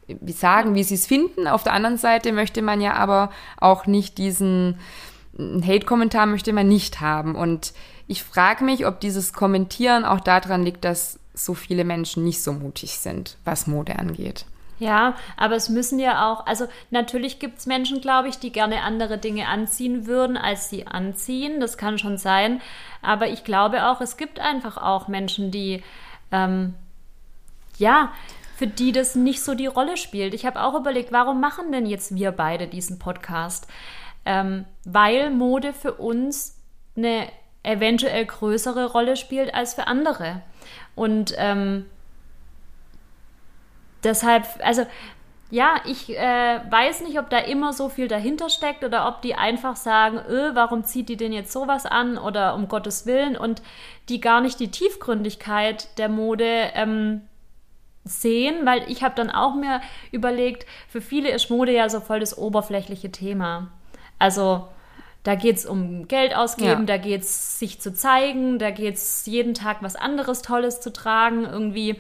wie 0.07 0.33
sagen, 0.33 0.75
wie 0.75 0.85
sie 0.85 0.95
es 0.95 1.07
finden. 1.07 1.49
Auf 1.49 1.63
der 1.65 1.73
anderen 1.73 1.97
Seite 1.97 2.33
möchte 2.33 2.63
man 2.63 2.81
ja 2.81 2.95
aber 2.95 3.31
auch 3.59 3.87
nicht 3.87 4.19
diesen 4.19 4.79
Hate-Kommentar 5.39 6.27
möchte 6.27 6.53
man 6.53 6.69
nicht 6.69 7.01
haben. 7.01 7.35
Und 7.35 7.73
ich 8.13 8.23
frage 8.23 8.63
mich, 8.63 8.87
ob 8.87 9.01
dieses 9.01 9.33
Kommentieren 9.33 10.05
auch 10.05 10.21
daran 10.21 10.63
liegt, 10.63 10.85
dass 10.85 11.19
so 11.33 11.55
viele 11.55 11.83
Menschen 11.83 12.25
nicht 12.25 12.43
so 12.43 12.53
mutig 12.53 12.99
sind, 12.99 13.39
was 13.47 13.67
Mode 13.67 13.99
angeht. 13.99 14.45
Ja, 14.79 15.15
aber 15.39 15.57
es 15.57 15.71
müssen 15.71 15.99
ja 15.99 16.31
auch, 16.31 16.47
also 16.47 16.67
natürlich 16.91 17.39
gibt 17.39 17.59
es 17.59 17.67
Menschen, 17.67 18.03
glaube 18.03 18.29
ich, 18.29 18.39
die 18.39 18.53
gerne 18.53 18.83
andere 18.83 19.17
Dinge 19.17 19.49
anziehen 19.49 20.07
würden, 20.07 20.37
als 20.37 20.69
sie 20.69 20.87
anziehen. 20.87 21.59
Das 21.59 21.79
kann 21.79 21.97
schon 21.97 22.19
sein. 22.19 22.61
Aber 23.01 23.29
ich 23.29 23.45
glaube 23.45 23.87
auch, 23.87 24.03
es 24.03 24.19
gibt 24.19 24.41
einfach 24.41 24.77
auch 24.77 25.09
Menschen, 25.09 25.51
die, 25.51 25.83
ähm, 26.33 26.75
ja, 27.79 28.13
für 28.57 28.67
die 28.67 28.93
das 28.93 29.15
nicht 29.15 29.41
so 29.43 29.55
die 29.55 29.69
Rolle 29.69 29.97
spielt. 29.97 30.35
Ich 30.35 30.45
habe 30.45 30.63
auch 30.63 30.75
überlegt, 30.75 31.13
warum 31.13 31.41
machen 31.41 31.73
denn 31.73 31.87
jetzt 31.87 32.15
wir 32.15 32.33
beide 32.33 32.67
diesen 32.67 32.99
Podcast? 32.99 33.69
Ähm, 34.27 34.67
weil 34.85 35.31
Mode 35.31 35.73
für 35.73 35.95
uns 35.95 36.59
eine 36.95 37.29
eventuell 37.63 38.25
größere 38.25 38.87
Rolle 38.87 39.17
spielt 39.17 39.55
als 39.55 39.75
für 39.75 39.87
andere. 39.87 40.43
Und 40.95 41.35
ähm, 41.39 41.87
deshalb, 44.05 44.47
also 44.63 44.87
ja, 45.51 45.83
ich 45.85 46.17
äh, 46.17 46.61
weiß 46.71 47.03
nicht, 47.03 47.19
ob 47.19 47.29
da 47.29 47.37
immer 47.37 47.75
so 47.75 47.91
viel 47.91 48.09
dahinter 48.09 48.49
steckt 48.49 48.85
oder 48.85 49.07
ob 49.07 49.21
die 49.21 49.35
einfach 49.35 49.77
sagen, 49.77 50.19
öh, 50.29 50.55
warum 50.55 50.83
zieht 50.85 51.11
die 51.11 51.19
denn 51.19 51.33
jetzt 51.33 51.53
sowas 51.53 51.85
an 51.85 52.17
oder 52.17 52.55
um 52.55 52.69
Gottes 52.69 53.05
Willen 53.05 53.37
und 53.37 53.61
die 54.09 54.21
gar 54.21 54.41
nicht 54.41 54.59
die 54.61 54.71
Tiefgründigkeit 54.71 55.99
der 55.99 56.09
Mode 56.09 56.71
ähm, 56.75 57.21
sehen, 58.05 58.65
weil 58.65 58.91
ich 58.91 59.03
habe 59.03 59.15
dann 59.15 59.31
auch 59.31 59.55
mir 59.55 59.83
überlegt, 60.11 60.67
für 60.89 61.03
viele 61.03 61.31
ist 61.31 61.51
Mode 61.51 61.73
ja 61.73 61.89
so 61.91 62.01
voll 62.01 62.21
das 62.21 62.37
oberflächliche 62.39 63.13
Thema. 63.13 63.69
Also 64.19 64.69
da 65.23 65.35
geht 65.35 65.57
es 65.57 65.67
um 65.67 66.09
Geld 66.09 66.35
ausgeben, 66.35 66.81
ja. 66.81 66.87
da 66.87 66.97
geht 66.97 67.23
es 67.23 67.59
sich 67.59 67.81
zu 67.81 67.93
zeigen, 67.93 68.59
da 68.59 68.71
geht 68.71 68.97
es 68.97 69.27
jeden 69.27 69.55
Tag 69.55 69.79
was 69.81 69.97
anderes 69.97 70.43
Tolles 70.43 70.81
zu 70.81 70.93
tragen, 70.93 71.45
irgendwie 71.45 71.97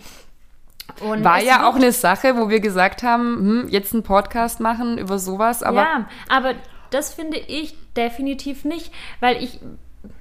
und 1.01 1.25
War 1.25 1.43
ja 1.43 1.69
auch 1.69 1.75
eine 1.75 1.93
Sache, 1.93 2.37
wo 2.37 2.49
wir 2.49 2.61
gesagt 2.61 3.03
haben, 3.03 3.37
hm, 3.37 3.69
jetzt 3.69 3.95
einen 3.95 4.03
Podcast 4.03 4.61
machen 4.61 4.99
über 4.99 5.19
sowas, 5.19 5.63
aber. 5.63 5.81
Ja, 5.81 6.09
aber 6.29 6.55
das 6.91 7.15
finde 7.15 7.39
ich 7.39 7.75
definitiv 7.97 8.65
nicht, 8.65 8.93
weil 9.21 9.43
ich 9.43 9.61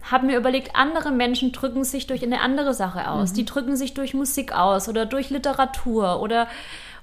habe 0.03 0.27
mir 0.27 0.37
überlegt, 0.37 0.75
andere 0.75 1.11
Menschen 1.11 1.51
drücken 1.51 1.83
sich 1.83 2.07
durch 2.07 2.23
eine 2.23 2.41
andere 2.41 2.73
Sache 2.73 3.09
aus. 3.09 3.31
Mhm. 3.31 3.35
Die 3.35 3.45
drücken 3.45 3.75
sich 3.75 3.93
durch 3.93 4.13
Musik 4.13 4.53
aus 4.53 4.87
oder 4.87 5.05
durch 5.05 5.29
Literatur 5.29 6.21
oder 6.21 6.47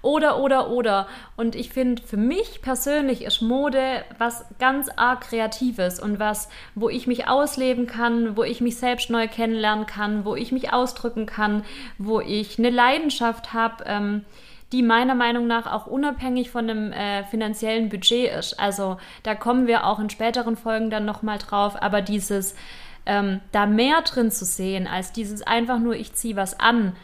oder, 0.03 0.41
oder, 0.41 0.71
oder. 0.71 1.07
Und 1.37 1.55
ich 1.55 1.71
finde, 1.71 2.03
für 2.03 2.17
mich 2.17 2.63
persönlich 2.63 3.23
ist 3.23 3.43
Mode 3.43 4.05
was 4.19 4.45
ganz 4.59 4.89
arg 4.97 5.23
Kreatives 5.23 6.01
und 6.01 6.19
was, 6.19 6.49
wo 6.75 6.89
ich 6.89 7.07
mich 7.07 7.29
ausleben 7.29 7.87
kann, 7.87 8.37
wo 8.37 8.45
ich 8.45 8.61
mich 8.61 8.77
selbst 8.77 9.11
neu 9.11 9.29
kennenlernen 9.29 9.87
kann, 9.87 10.25
wo 10.25 10.35
ich 10.37 10.53
mich 10.53 10.73
ausdrücken 10.73 11.27
kann, 11.27 11.65
wo 11.99 12.21
ich 12.21 12.59
eine 12.59 12.71
Leidenschaft 12.71 13.53
habe. 13.53 13.85
Ähm, 13.87 14.25
die 14.73 14.83
meiner 14.83 15.15
Meinung 15.15 15.47
nach 15.47 15.67
auch 15.67 15.87
unabhängig 15.87 16.51
von 16.51 16.69
einem 16.69 16.93
äh, 16.93 17.25
finanziellen 17.25 17.89
Budget 17.89 18.31
ist. 18.39 18.61
Also 18.61 18.99
da 19.23 19.35
kommen 19.35 19.67
wir 19.67 19.87
auch 19.87 19.99
in 19.99 20.11
späteren 20.11 20.59
Folgen 20.59 20.91
dann 20.91 21.07
nochmal 21.07 21.39
drauf, 21.39 21.81
aber 21.81 22.03
dieses 22.03 22.55
ähm, 23.07 23.41
da 23.53 23.65
mehr 23.65 24.03
drin 24.03 24.31
zu 24.31 24.45
sehen, 24.45 24.87
als 24.87 25.13
dieses 25.13 25.43
einfach 25.43 25.79
nur, 25.79 25.95
ich 25.95 26.13
ziehe 26.13 26.37
was 26.37 26.61
an, 26.61 26.95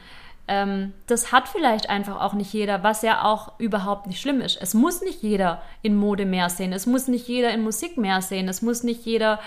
ähm, 0.46 0.92
das 1.06 1.32
hat 1.32 1.48
vielleicht 1.48 1.88
einfach 1.88 2.20
auch 2.20 2.34
nicht 2.34 2.52
jeder, 2.52 2.82
was 2.82 3.00
ja 3.00 3.24
auch 3.24 3.58
überhaupt 3.58 4.06
nicht 4.06 4.20
schlimm 4.20 4.42
ist. 4.42 4.60
Es 4.60 4.74
muss 4.74 5.00
nicht 5.00 5.22
jeder 5.22 5.62
in 5.80 5.96
Mode 5.96 6.26
mehr 6.26 6.50
sehen, 6.50 6.72
es 6.72 6.86
muss 6.86 7.08
nicht 7.08 7.26
jeder 7.28 7.50
in 7.52 7.62
Musik 7.62 7.96
mehr 7.96 8.20
sehen, 8.20 8.48
es 8.48 8.60
muss 8.60 8.82
nicht 8.82 9.06
jeder 9.06 9.40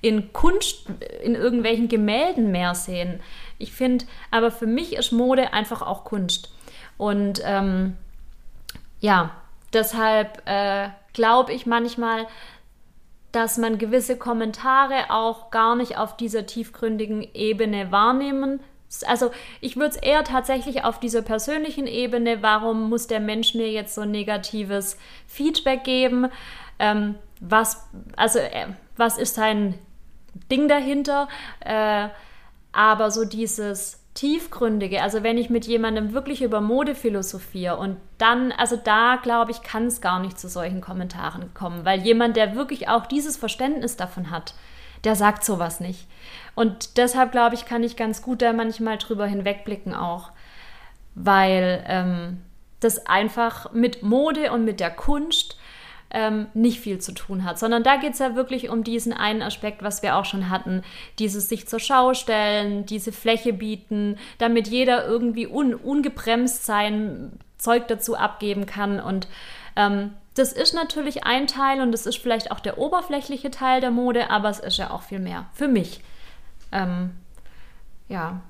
in 0.00 0.32
Kunst, 0.32 0.86
in 1.24 1.34
irgendwelchen 1.34 1.88
Gemälden 1.88 2.52
mehr 2.52 2.74
sehen. 2.76 3.20
Ich 3.58 3.72
finde, 3.72 4.04
aber 4.30 4.52
für 4.52 4.66
mich 4.66 4.94
ist 4.94 5.10
Mode 5.10 5.52
einfach 5.52 5.82
auch 5.82 6.04
Kunst. 6.04 6.52
Und 6.98 7.42
ähm, 7.44 7.96
ja, 9.00 9.30
deshalb 9.72 10.40
äh, 10.46 10.88
glaube 11.12 11.52
ich 11.52 11.66
manchmal, 11.66 12.28
dass 13.32 13.58
man 13.58 13.78
gewisse 13.78 14.16
Kommentare 14.16 15.10
auch 15.10 15.50
gar 15.50 15.74
nicht 15.74 15.98
auf 15.98 16.16
dieser 16.16 16.46
tiefgründigen 16.46 17.26
Ebene 17.34 17.90
wahrnehmen 17.90 18.60
also 19.06 19.30
ich 19.60 19.76
würde 19.76 19.90
es 19.90 19.96
eher 19.96 20.24
tatsächlich 20.24 20.84
auf 20.84 21.00
dieser 21.00 21.22
persönlichen 21.22 21.86
Ebene, 21.86 22.42
warum 22.42 22.88
muss 22.88 23.06
der 23.06 23.20
Mensch 23.20 23.54
mir 23.54 23.70
jetzt 23.70 23.94
so 23.94 24.04
negatives 24.04 24.96
Feedback 25.26 25.84
geben? 25.84 26.28
Ähm, 26.78 27.16
was, 27.40 27.88
also, 28.16 28.38
äh, 28.38 28.66
was 28.96 29.18
ist 29.18 29.34
sein 29.34 29.74
Ding 30.50 30.68
dahinter? 30.68 31.28
Äh, 31.60 32.08
aber 32.72 33.10
so 33.10 33.24
dieses 33.24 34.00
tiefgründige, 34.14 35.02
also 35.02 35.24
wenn 35.24 35.38
ich 35.38 35.50
mit 35.50 35.66
jemandem 35.66 36.12
wirklich 36.12 36.42
über 36.42 36.60
Mode 36.60 36.94
philosophiere 36.94 37.76
und 37.76 37.96
dann, 38.18 38.52
also 38.52 38.76
da 38.76 39.16
glaube 39.16 39.50
ich, 39.50 39.62
kann 39.62 39.86
es 39.86 40.00
gar 40.00 40.20
nicht 40.20 40.38
zu 40.38 40.48
solchen 40.48 40.80
Kommentaren 40.80 41.52
kommen, 41.52 41.84
weil 41.84 42.00
jemand, 42.00 42.36
der 42.36 42.54
wirklich 42.54 42.88
auch 42.88 43.06
dieses 43.06 43.36
Verständnis 43.36 43.96
davon 43.96 44.30
hat, 44.30 44.54
der 45.02 45.16
sagt 45.16 45.44
sowas 45.44 45.80
nicht. 45.80 46.06
Und 46.54 46.96
deshalb, 46.98 47.32
glaube 47.32 47.54
ich, 47.54 47.66
kann 47.66 47.82
ich 47.82 47.96
ganz 47.96 48.22
gut 48.22 48.42
da 48.42 48.52
manchmal 48.52 48.98
drüber 48.98 49.26
hinwegblicken 49.26 49.94
auch, 49.94 50.30
weil 51.14 51.84
ähm, 51.88 52.42
das 52.80 53.06
einfach 53.06 53.72
mit 53.72 54.02
Mode 54.02 54.52
und 54.52 54.64
mit 54.64 54.80
der 54.80 54.90
Kunst 54.90 55.58
ähm, 56.10 56.46
nicht 56.54 56.80
viel 56.80 57.00
zu 57.00 57.12
tun 57.12 57.44
hat, 57.44 57.58
sondern 57.58 57.82
da 57.82 57.96
geht 57.96 58.12
es 58.12 58.20
ja 58.20 58.36
wirklich 58.36 58.68
um 58.70 58.84
diesen 58.84 59.12
einen 59.12 59.42
Aspekt, 59.42 59.82
was 59.82 60.02
wir 60.02 60.16
auch 60.16 60.24
schon 60.24 60.48
hatten, 60.48 60.82
dieses 61.18 61.48
sich 61.48 61.66
zur 61.66 61.80
Schau 61.80 62.14
stellen, 62.14 62.86
diese 62.86 63.10
Fläche 63.10 63.52
bieten, 63.52 64.16
damit 64.38 64.68
jeder 64.68 65.04
irgendwie 65.06 65.48
un 65.48 65.74
ungebremst 65.74 66.64
sein 66.64 67.32
Zeug 67.58 67.88
dazu 67.88 68.16
abgeben 68.16 68.66
kann. 68.66 69.00
Und 69.00 69.26
ähm, 69.74 70.12
das 70.34 70.52
ist 70.52 70.72
natürlich 70.72 71.24
ein 71.24 71.48
Teil 71.48 71.80
und 71.80 71.90
das 71.90 72.06
ist 72.06 72.18
vielleicht 72.18 72.52
auch 72.52 72.60
der 72.60 72.78
oberflächliche 72.78 73.50
Teil 73.50 73.80
der 73.80 73.90
Mode, 73.90 74.30
aber 74.30 74.50
es 74.50 74.60
ist 74.60 74.78
ja 74.78 74.90
auch 74.90 75.02
viel 75.02 75.20
mehr. 75.20 75.46
Für 75.52 75.68
mich. 75.68 76.00
Ähm, 76.74 77.12
ja. 78.08 78.40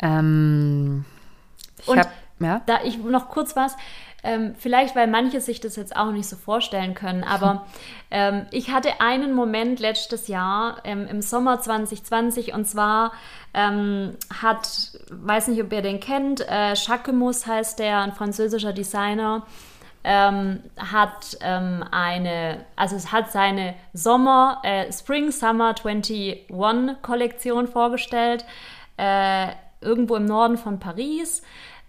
Ähm, 0.00 1.04
ich 1.78 1.88
und 1.88 1.98
hab, 2.00 2.10
ja? 2.40 2.62
da 2.66 2.82
ich 2.82 2.98
noch 2.98 3.28
kurz 3.28 3.54
was, 3.54 3.76
ähm, 4.24 4.54
vielleicht, 4.58 4.96
weil 4.96 5.06
manche 5.06 5.40
sich 5.40 5.60
das 5.60 5.76
jetzt 5.76 5.94
auch 5.94 6.10
nicht 6.10 6.26
so 6.26 6.36
vorstellen 6.36 6.94
können, 6.94 7.22
aber 7.24 7.66
ähm, 8.10 8.46
ich 8.50 8.70
hatte 8.70 9.00
einen 9.00 9.34
Moment 9.34 9.80
letztes 9.80 10.28
Jahr 10.28 10.78
ähm, 10.84 11.06
im 11.06 11.20
Sommer 11.20 11.60
2020 11.60 12.54
und 12.54 12.64
zwar 12.64 13.12
ähm, 13.52 14.16
hat, 14.42 14.98
weiß 15.10 15.48
nicht, 15.48 15.62
ob 15.62 15.72
ihr 15.72 15.82
den 15.82 16.00
kennt, 16.00 16.40
äh, 16.40 16.72
Jacquemus 16.74 17.46
heißt 17.46 17.78
der, 17.78 18.00
ein 18.00 18.12
französischer 18.12 18.72
Designer, 18.72 19.46
ähm, 20.04 20.62
hat 20.76 21.38
ähm, 21.40 21.82
eine, 21.90 22.64
also 22.76 22.94
es 22.94 23.10
hat 23.10 23.32
seine 23.32 23.74
Sommer, 23.94 24.60
äh, 24.62 24.92
Spring 24.92 25.32
Summer 25.32 25.74
21 25.82 26.46
Kollektion 27.02 27.66
vorgestellt, 27.66 28.44
äh, 28.98 29.48
irgendwo 29.80 30.16
im 30.16 30.26
Norden 30.26 30.58
von 30.58 30.78
Paris, 30.78 31.42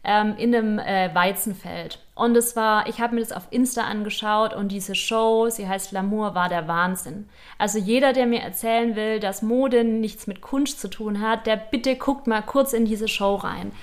ähm, 0.05 0.35
in 0.37 0.55
einem 0.55 0.79
äh, 0.79 1.13
Weizenfeld. 1.13 1.99
Und 2.13 2.37
es 2.37 2.55
war, 2.55 2.87
ich 2.87 3.01
habe 3.01 3.15
mir 3.15 3.21
das 3.21 3.33
auf 3.33 3.47
Insta 3.49 3.83
angeschaut 3.83 4.53
und 4.53 4.71
diese 4.71 4.95
Show, 4.95 5.49
sie 5.49 5.67
heißt 5.67 5.93
L'amour, 5.93 6.33
war 6.35 6.47
der 6.47 6.67
Wahnsinn. 6.67 7.27
Also 7.57 7.77
jeder, 7.79 8.13
der 8.13 8.25
mir 8.25 8.39
erzählen 8.41 8.95
will, 8.95 9.19
dass 9.19 9.41
Mode 9.41 9.83
nichts 9.83 10.25
mit 10.25 10.41
Kunst 10.41 10.79
zu 10.79 10.87
tun 10.87 11.19
hat, 11.19 11.45
der 11.45 11.57
bitte 11.57 11.97
guckt 11.97 12.27
mal 12.27 12.41
kurz 12.41 12.71
in 12.71 12.85
diese 12.85 13.09
Show 13.09 13.35
rein. 13.35 13.73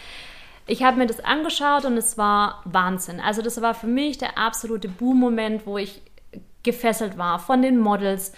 Ich 0.67 0.83
habe 0.83 0.99
mir 0.99 1.07
das 1.07 1.21
angeschaut 1.21 1.85
und 1.85 1.97
es 1.97 2.17
war 2.17 2.63
Wahnsinn. 2.65 3.21
Also 3.21 3.43
das 3.43 3.61
war 3.61 3.75
für 3.75 3.87
mich 3.87 4.19
der 4.19 4.39
absolute 4.39 4.89
Boom-Moment, 4.89 5.67
wo 5.67 5.79
ich 5.79 6.03
gefesselt 6.63 7.19
war 7.19 7.39
von 7.39 7.63
den 7.63 7.79
Models, 7.79 8.33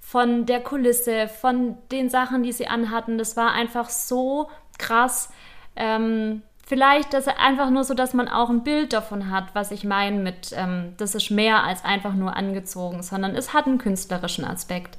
von 0.00 0.44
der 0.44 0.60
Kulisse, 0.60 1.28
von 1.28 1.78
den 1.90 2.10
Sachen, 2.10 2.42
die 2.42 2.52
sie 2.52 2.66
anhatten. 2.66 3.16
Das 3.16 3.36
war 3.36 3.52
einfach 3.52 3.88
so 3.88 4.50
krass. 4.78 5.30
Ähm, 5.76 6.42
vielleicht 6.66 7.14
das 7.14 7.26
einfach 7.28 7.70
nur 7.70 7.84
so, 7.84 7.94
dass 7.94 8.14
man 8.14 8.28
auch 8.28 8.50
ein 8.50 8.62
Bild 8.62 8.92
davon 8.92 9.30
hat, 9.30 9.54
was 9.54 9.70
ich 9.70 9.84
meine 9.84 10.18
mit, 10.18 10.52
ähm, 10.54 10.94
das 10.98 11.14
ist 11.14 11.30
mehr 11.30 11.64
als 11.64 11.84
einfach 11.84 12.14
nur 12.14 12.36
angezogen, 12.36 13.02
sondern 13.02 13.34
es 13.34 13.54
hat 13.54 13.66
einen 13.66 13.78
künstlerischen 13.78 14.44
Aspekt. 14.44 14.98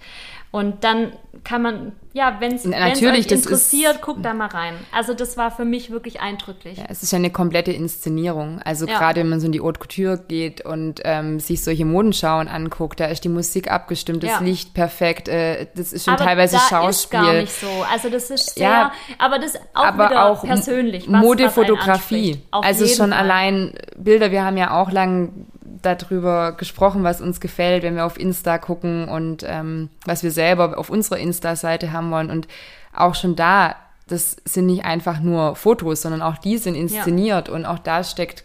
Und 0.52 0.84
dann 0.84 1.14
kann 1.46 1.62
man, 1.62 1.94
ja, 2.12 2.36
wenn 2.40 2.56
es 2.56 2.66
interessiert, 2.66 3.96
ist, 3.96 4.02
guckt 4.02 4.26
da 4.26 4.34
mal 4.34 4.48
rein. 4.48 4.74
Also 4.92 5.14
das 5.14 5.38
war 5.38 5.50
für 5.50 5.64
mich 5.64 5.92
wirklich 5.92 6.20
eindrücklich. 6.20 6.78
Ja, 6.78 6.84
es 6.90 7.04
ist 7.04 7.12
ja 7.12 7.18
eine 7.18 7.30
komplette 7.30 7.72
Inszenierung. 7.72 8.60
Also 8.64 8.86
ja. 8.86 8.98
gerade 8.98 9.22
wenn 9.22 9.30
man 9.30 9.40
so 9.40 9.46
in 9.46 9.54
die 9.54 9.62
Haute 9.62 9.80
Couture 9.80 10.18
geht 10.28 10.66
und 10.66 11.00
ähm, 11.06 11.40
sich 11.40 11.64
solche 11.64 11.86
Modenschauen 11.86 12.50
anguckt, 12.50 13.00
da 13.00 13.06
ist 13.06 13.24
die 13.24 13.30
Musik 13.30 13.72
abgestimmt, 13.72 14.24
das 14.24 14.32
ja. 14.32 14.40
Licht 14.40 14.74
perfekt, 14.74 15.30
äh, 15.30 15.68
das 15.74 15.94
ist 15.94 16.04
schon 16.04 16.16
aber 16.16 16.26
teilweise 16.26 16.58
da 16.58 16.62
Schauspiel. 16.64 17.20
Ist 17.20 17.26
gar 17.28 17.34
nicht 17.34 17.54
so. 17.54 17.86
Also 17.90 18.10
das 18.10 18.30
ist 18.30 18.56
sehr, 18.56 18.70
ja, 18.70 18.92
aber 19.18 19.40
das 19.40 19.56
auch 19.74 19.86
aber 19.86 20.10
wieder 20.10 20.26
auch 20.26 20.44
persönlich. 20.44 21.10
Was, 21.10 21.22
Modefotografie. 21.22 22.42
Was 22.52 22.66
also 22.66 22.88
schon 22.88 23.14
allein 23.14 23.74
Bilder, 23.96 24.32
wir 24.32 24.44
haben 24.44 24.58
ja 24.58 24.82
auch 24.82 24.92
lang 24.92 25.48
darüber 25.82 26.54
gesprochen, 26.54 27.04
was 27.04 27.22
uns 27.22 27.39
gefällt, 27.39 27.84
wenn 27.84 27.96
wir 27.96 28.06
auf 28.06 28.20
Insta 28.20 28.58
gucken 28.58 29.08
und 29.08 29.44
ähm, 29.48 29.89
was 30.06 30.24
wir 30.24 30.32
selber 30.32 30.78
auf 30.78 30.89
unserer 30.89 31.20
Insta-Seite 31.20 31.91
haben 31.91 32.12
wollen. 32.12 32.30
Und 32.30 32.48
auch 32.94 33.15
schon 33.15 33.36
da, 33.36 33.76
das 34.08 34.38
sind 34.46 34.65
nicht 34.65 34.86
einfach 34.86 35.20
nur 35.20 35.56
Fotos, 35.56 36.02
sondern 36.02 36.22
auch 36.22 36.38
die 36.38 36.58
sind 36.58 36.76
inszeniert 36.76 37.48
ja. 37.48 37.54
und 37.54 37.65
auch 37.65 37.80
da 37.80 38.04
steckt 38.04 38.44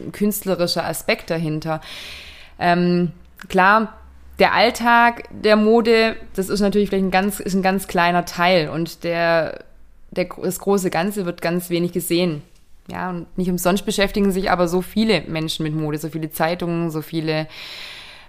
ein 0.00 0.12
künstlerischer 0.12 0.84
Aspekt 0.84 1.30
dahinter. 1.30 1.80
Ähm, 2.58 3.12
klar, 3.48 3.94
der 4.38 4.54
Alltag 4.54 5.24
der 5.30 5.56
Mode, 5.56 6.16
das 6.34 6.48
ist 6.48 6.60
natürlich 6.60 6.88
vielleicht 6.88 7.04
ein 7.04 7.10
ganz, 7.10 7.40
ist 7.40 7.54
ein 7.54 7.62
ganz 7.62 7.86
kleiner 7.86 8.24
Teil 8.24 8.68
und 8.68 9.04
der, 9.04 9.64
der, 10.10 10.26
das 10.42 10.58
große 10.58 10.90
Ganze 10.90 11.26
wird 11.26 11.42
ganz 11.42 11.70
wenig 11.70 11.92
gesehen. 11.92 12.42
Ja, 12.92 13.08
und 13.08 13.38
nicht 13.38 13.48
umsonst 13.48 13.86
beschäftigen 13.86 14.32
sich 14.32 14.50
aber 14.50 14.68
so 14.68 14.82
viele 14.82 15.22
Menschen 15.22 15.62
mit 15.62 15.74
Mode, 15.74 15.96
so 15.96 16.10
viele 16.10 16.30
Zeitungen, 16.30 16.90
so 16.90 17.00
viele 17.00 17.48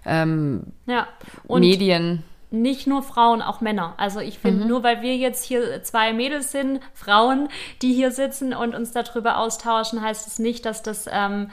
ähm, 0.05 0.67
ja. 0.85 1.05
Medien. 1.49 2.23
Nicht 2.49 2.87
nur 2.87 3.03
Frauen, 3.03 3.41
auch 3.41 3.59
Männer. 3.59 3.95
Also 3.97 4.21
ich 4.21 4.39
finde, 4.39 4.63
mhm. 4.63 4.69
nur 4.69 4.83
weil 4.83 5.01
wir 5.01 5.17
jetzt 5.17 5.43
hier 5.43 5.83
zwei 5.83 6.13
Mädels 6.13 6.53
sind, 6.53 6.79
Frauen, 6.93 7.49
die 7.81 7.93
hier 7.93 8.11
sitzen 8.11 8.53
und 8.53 8.73
uns 8.73 8.91
darüber 8.91 9.37
austauschen, 9.37 10.01
heißt 10.01 10.27
es 10.27 10.39
nicht, 10.39 10.65
dass 10.65 10.81
das 10.81 11.09
ähm, 11.11 11.51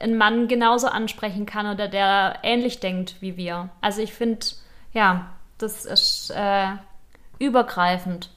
ein 0.00 0.16
Mann 0.16 0.48
genauso 0.48 0.86
ansprechen 0.86 1.44
kann 1.44 1.66
oder 1.66 1.86
der 1.86 2.38
ähnlich 2.44 2.80
denkt 2.80 3.16
wie 3.20 3.36
wir. 3.36 3.68
Also 3.82 4.00
ich 4.00 4.14
finde, 4.14 4.46
ja, 4.94 5.26
das 5.58 5.84
ist 5.84 6.32
äh, 6.34 6.68
übergreifend. 7.38 8.30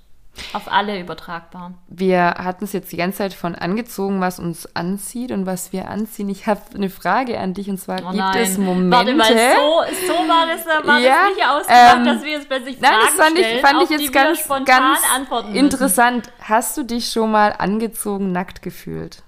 Auf 0.53 0.71
alle 0.71 0.99
übertragbar. 0.99 1.73
Wir 1.87 2.23
hatten 2.23 2.63
es 2.63 2.73
jetzt 2.73 2.91
die 2.91 2.97
ganze 2.97 3.19
Zeit 3.19 3.33
von 3.33 3.53
angezogen, 3.53 4.21
was 4.21 4.39
uns 4.39 4.75
anzieht 4.75 5.31
und 5.31 5.45
was 5.45 5.73
wir 5.73 5.89
anziehen. 5.89 6.29
Ich 6.29 6.47
habe 6.47 6.61
eine 6.73 6.89
Frage 6.89 7.39
an 7.39 7.53
dich 7.53 7.69
und 7.69 7.77
zwar 7.77 7.99
oh 7.99 8.11
gibt 8.11 8.15
nein. 8.15 8.41
es 8.41 8.57
Momente. 8.57 8.97
Warte 8.97 9.13
mal, 9.13 9.27
so, 9.27 10.07
so 10.07 10.13
war 10.13 10.47
das, 10.47 10.65
war 10.87 10.99
ja, 10.99 11.27
das 11.27 11.35
nicht 11.35 11.47
ausgemacht, 11.47 11.97
ähm, 11.97 12.05
dass 12.05 12.23
wir 12.23 12.31
jetzt 12.31 12.47
plötzlich 12.47 12.77
Fragen 12.77 12.93
nein, 12.93 13.05
das 13.05 13.25
fand 13.25 13.37
ich, 13.37 13.61
fand 13.61 13.83
ich 13.83 13.89
jetzt 13.89 14.13
ganz, 14.13 14.65
ganz 14.65 14.99
interessant. 15.53 16.31
Hast 16.41 16.77
du 16.77 16.83
dich 16.83 17.11
schon 17.11 17.31
mal 17.31 17.53
angezogen, 17.57 18.31
nackt 18.31 18.61
gefühlt? 18.61 19.23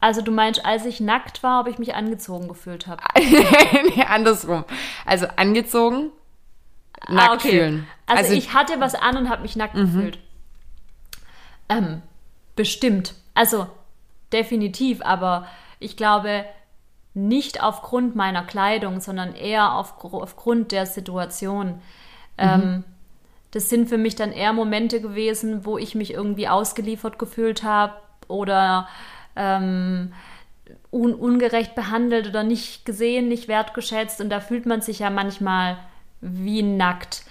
Also 0.00 0.20
du 0.20 0.30
meinst, 0.30 0.64
als 0.64 0.84
ich 0.84 1.00
nackt 1.00 1.42
war, 1.42 1.60
ob 1.60 1.68
ich 1.68 1.78
mich 1.78 1.94
angezogen 1.94 2.48
gefühlt 2.48 2.86
habe? 2.86 3.02
nee, 3.18 4.04
andersrum. 4.04 4.64
Also 5.04 5.26
angezogen, 5.36 6.10
nackt 7.08 7.30
ah, 7.30 7.34
okay. 7.34 7.50
fühlen. 7.50 7.86
Also, 8.06 8.22
also, 8.22 8.34
ich 8.34 8.54
hatte 8.54 8.80
was 8.80 8.94
an 8.94 9.16
und 9.16 9.28
habe 9.28 9.42
mich 9.42 9.56
nackt 9.56 9.74
mhm. 9.74 9.80
gefühlt. 9.80 10.18
Ähm, 11.68 12.02
bestimmt. 12.54 13.14
Also 13.34 13.66
definitiv, 14.32 15.02
aber 15.02 15.46
ich 15.78 15.96
glaube 15.96 16.44
nicht 17.14 17.62
aufgrund 17.62 18.14
meiner 18.14 18.44
Kleidung, 18.44 19.00
sondern 19.00 19.34
eher 19.34 19.74
auf, 19.74 19.94
aufgrund 20.04 20.72
der 20.72 20.86
Situation. 20.86 21.68
Mhm. 21.68 21.74
Ähm, 22.38 22.84
das 23.50 23.70
sind 23.70 23.88
für 23.88 23.98
mich 23.98 24.14
dann 24.16 24.32
eher 24.32 24.52
Momente 24.52 25.00
gewesen, 25.00 25.64
wo 25.64 25.78
ich 25.78 25.94
mich 25.94 26.12
irgendwie 26.12 26.48
ausgeliefert 26.48 27.18
gefühlt 27.18 27.62
habe 27.62 27.94
oder 28.28 28.88
ähm, 29.34 30.12
un 30.90 31.14
ungerecht 31.14 31.74
behandelt 31.74 32.28
oder 32.28 32.42
nicht 32.42 32.84
gesehen, 32.84 33.28
nicht 33.28 33.48
wertgeschätzt. 33.48 34.20
Und 34.20 34.30
da 34.30 34.40
fühlt 34.40 34.66
man 34.66 34.82
sich 34.82 34.98
ja 34.98 35.10
manchmal 35.10 35.78
wie 36.20 36.62
nackt. 36.62 37.24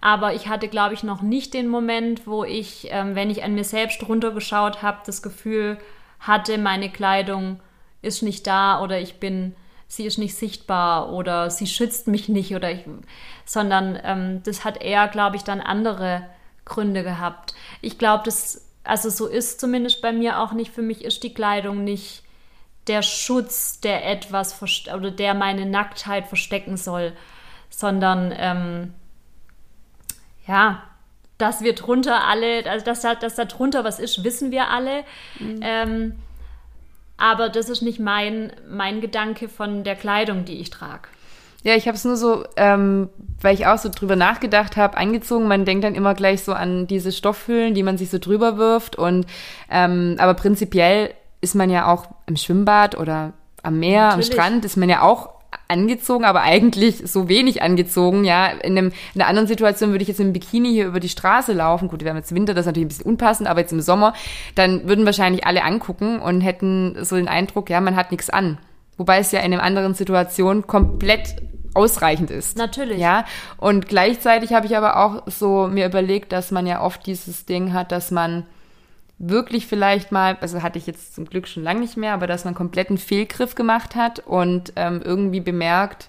Aber 0.00 0.34
ich 0.34 0.48
hatte, 0.48 0.68
glaube 0.68 0.94
ich, 0.94 1.02
noch 1.02 1.20
nicht 1.20 1.52
den 1.52 1.68
Moment, 1.68 2.26
wo 2.26 2.44
ich, 2.44 2.88
ähm, 2.90 3.14
wenn 3.14 3.30
ich 3.30 3.44
an 3.44 3.54
mir 3.54 3.64
selbst 3.64 4.06
runtergeschaut 4.08 4.82
habe, 4.82 4.98
das 5.04 5.22
Gefühl 5.22 5.78
hatte, 6.18 6.58
meine 6.58 6.90
Kleidung 6.90 7.60
ist 8.02 8.22
nicht 8.22 8.46
da 8.46 8.82
oder 8.82 8.98
ich 8.98 9.20
bin, 9.20 9.54
sie 9.88 10.06
ist 10.06 10.18
nicht 10.18 10.34
sichtbar 10.34 11.12
oder 11.12 11.50
sie 11.50 11.66
schützt 11.66 12.06
mich 12.06 12.28
nicht 12.28 12.54
oder 12.54 12.70
ich, 12.70 12.84
sondern 13.44 13.98
ähm, 14.02 14.42
das 14.44 14.64
hat 14.64 14.82
eher, 14.82 15.08
glaube 15.08 15.36
ich, 15.36 15.44
dann 15.44 15.60
andere 15.60 16.26
Gründe 16.64 17.02
gehabt. 17.02 17.54
Ich 17.82 17.98
glaube, 17.98 18.22
das, 18.24 18.66
also 18.84 19.10
so 19.10 19.26
ist 19.26 19.60
zumindest 19.60 20.00
bei 20.00 20.12
mir 20.12 20.40
auch 20.40 20.52
nicht. 20.52 20.72
Für 20.72 20.82
mich 20.82 21.04
ist 21.04 21.22
die 21.24 21.34
Kleidung 21.34 21.84
nicht 21.84 22.22
der 22.86 23.02
Schutz, 23.02 23.80
der 23.80 24.08
etwas 24.08 24.58
oder 24.94 25.10
der 25.10 25.34
meine 25.34 25.66
Nacktheit 25.66 26.26
verstecken 26.26 26.76
soll, 26.76 27.12
sondern 27.68 28.32
ähm, 28.36 28.94
ja, 30.46 30.82
dass 31.38 31.62
wir 31.62 31.74
drunter 31.74 32.26
alle, 32.26 32.68
also 32.68 32.84
dass 32.84 33.00
da, 33.00 33.14
dass 33.14 33.34
da 33.34 33.44
drunter 33.44 33.84
was 33.84 33.98
ist, 33.98 34.24
wissen 34.24 34.50
wir 34.50 34.68
alle. 34.68 35.04
Mhm. 35.38 35.60
Ähm, 35.62 36.12
aber 37.16 37.48
das 37.48 37.68
ist 37.68 37.82
nicht 37.82 38.00
mein, 38.00 38.52
mein 38.68 39.00
Gedanke 39.00 39.48
von 39.48 39.84
der 39.84 39.94
Kleidung, 39.94 40.44
die 40.44 40.58
ich 40.58 40.70
trage. 40.70 41.08
Ja, 41.62 41.74
ich 41.74 41.86
habe 41.86 41.96
es 41.96 42.04
nur 42.04 42.16
so, 42.16 42.44
ähm, 42.56 43.10
weil 43.42 43.54
ich 43.54 43.66
auch 43.66 43.76
so 43.76 43.90
drüber 43.90 44.16
nachgedacht 44.16 44.78
habe, 44.78 44.96
angezogen. 44.96 45.46
Man 45.46 45.66
denkt 45.66 45.84
dann 45.84 45.94
immer 45.94 46.14
gleich 46.14 46.42
so 46.42 46.54
an 46.54 46.86
diese 46.86 47.12
Stoffhüllen, 47.12 47.74
die 47.74 47.82
man 47.82 47.98
sich 47.98 48.08
so 48.08 48.18
drüber 48.18 48.56
wirft. 48.56 48.96
Und 48.96 49.26
ähm, 49.70 50.16
aber 50.18 50.32
prinzipiell 50.32 51.12
ist 51.42 51.54
man 51.54 51.68
ja 51.68 51.92
auch 51.92 52.06
im 52.26 52.36
Schwimmbad 52.36 52.98
oder 52.98 53.34
am 53.62 53.78
Meer, 53.78 54.08
Natürlich. 54.08 54.30
am 54.30 54.32
Strand, 54.32 54.64
ist 54.64 54.78
man 54.78 54.88
ja 54.88 55.02
auch 55.02 55.39
angezogen, 55.70 56.24
aber 56.24 56.42
eigentlich 56.42 57.02
so 57.04 57.28
wenig 57.28 57.62
angezogen, 57.62 58.24
ja. 58.24 58.48
In, 58.48 58.76
einem, 58.76 58.92
in 59.14 59.20
einer 59.20 59.28
anderen 59.28 59.48
Situation 59.48 59.90
würde 59.90 60.02
ich 60.02 60.08
jetzt 60.08 60.20
im 60.20 60.32
Bikini 60.32 60.70
hier 60.72 60.86
über 60.86 61.00
die 61.00 61.08
Straße 61.08 61.52
laufen. 61.52 61.88
Gut, 61.88 62.02
wir 62.02 62.10
haben 62.10 62.16
jetzt 62.16 62.34
Winter, 62.34 62.52
das 62.52 62.62
ist 62.62 62.66
natürlich 62.66 62.86
ein 62.86 62.88
bisschen 62.88 63.06
unpassend, 63.06 63.48
aber 63.48 63.60
jetzt 63.60 63.72
im 63.72 63.80
Sommer, 63.80 64.14
dann 64.54 64.88
würden 64.88 65.06
wahrscheinlich 65.06 65.46
alle 65.46 65.64
angucken 65.64 66.18
und 66.18 66.40
hätten 66.40 66.96
so 67.04 67.16
den 67.16 67.28
Eindruck, 67.28 67.70
ja, 67.70 67.80
man 67.80 67.96
hat 67.96 68.10
nichts 68.10 68.28
an. 68.28 68.58
Wobei 68.96 69.18
es 69.18 69.32
ja 69.32 69.40
in 69.40 69.54
einer 69.54 69.62
anderen 69.62 69.94
Situation 69.94 70.66
komplett 70.66 71.36
ausreichend 71.74 72.30
ist. 72.30 72.58
Natürlich. 72.58 72.98
Ja. 72.98 73.24
Und 73.56 73.88
gleichzeitig 73.88 74.52
habe 74.52 74.66
ich 74.66 74.76
aber 74.76 74.96
auch 74.96 75.22
so 75.26 75.68
mir 75.68 75.86
überlegt, 75.86 76.32
dass 76.32 76.50
man 76.50 76.66
ja 76.66 76.82
oft 76.82 77.06
dieses 77.06 77.46
Ding 77.46 77.72
hat, 77.72 77.92
dass 77.92 78.10
man 78.10 78.44
wirklich 79.20 79.66
vielleicht 79.66 80.12
mal, 80.12 80.38
also 80.40 80.62
hatte 80.62 80.78
ich 80.78 80.86
jetzt 80.86 81.14
zum 81.14 81.26
Glück 81.26 81.46
schon 81.46 81.62
lange 81.62 81.80
nicht 81.80 81.96
mehr, 81.96 82.14
aber 82.14 82.26
dass 82.26 82.46
man 82.46 82.54
kompletten 82.54 82.96
Fehlgriff 82.96 83.54
gemacht 83.54 83.94
hat 83.94 84.20
und 84.20 84.72
ähm, 84.76 85.02
irgendwie 85.04 85.40
bemerkt, 85.40 86.08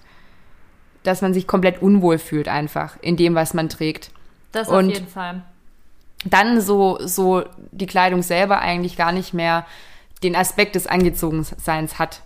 dass 1.02 1.20
man 1.20 1.34
sich 1.34 1.46
komplett 1.46 1.82
unwohl 1.82 2.18
fühlt 2.18 2.48
einfach 2.48 2.96
in 3.02 3.16
dem, 3.16 3.34
was 3.34 3.52
man 3.52 3.68
trägt. 3.68 4.10
Das 4.50 4.68
und 4.68 4.86
auf 4.86 4.94
jeden 4.94 5.08
Fall. 5.08 5.42
Dann 6.24 6.60
so, 6.60 6.98
so 7.04 7.44
die 7.70 7.86
Kleidung 7.86 8.22
selber 8.22 8.60
eigentlich 8.60 8.96
gar 8.96 9.12
nicht 9.12 9.34
mehr 9.34 9.66
den 10.22 10.34
Aspekt 10.34 10.74
des 10.74 10.86
Angezogenseins 10.86 11.98
hat. 11.98 12.22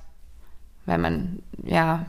Wenn 0.84 1.00
man, 1.00 1.42
ja, 1.64 2.06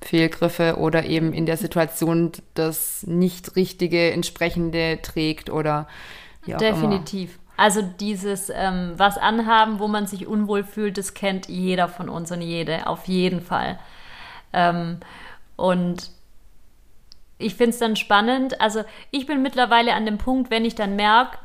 Fehlgriffe 0.00 0.76
oder 0.78 1.04
eben 1.04 1.34
in 1.34 1.44
der 1.44 1.56
Situation 1.56 2.32
das 2.54 3.02
nicht 3.06 3.56
richtige 3.56 4.12
entsprechende 4.12 5.00
trägt 5.02 5.50
oder. 5.50 5.88
Definitiv. 6.46 7.38
Also 7.56 7.82
dieses 7.82 8.50
ähm, 8.54 8.94
was 8.96 9.16
anhaben, 9.18 9.78
wo 9.78 9.88
man 9.88 10.06
sich 10.06 10.26
unwohl 10.26 10.62
fühlt, 10.62 10.98
das 10.98 11.14
kennt 11.14 11.48
jeder 11.48 11.88
von 11.88 12.08
uns 12.08 12.30
und 12.30 12.42
jede, 12.42 12.86
auf 12.86 13.06
jeden 13.06 13.40
Fall. 13.40 13.78
Ähm, 14.52 15.00
und 15.56 16.10
ich 17.38 17.54
finde 17.54 17.70
es 17.70 17.78
dann 17.78 17.96
spannend. 17.96 18.60
Also 18.60 18.84
ich 19.10 19.26
bin 19.26 19.42
mittlerweile 19.42 19.94
an 19.94 20.06
dem 20.06 20.18
Punkt, 20.18 20.50
wenn 20.50 20.64
ich 20.64 20.74
dann 20.74 20.96
merke, 20.96 21.38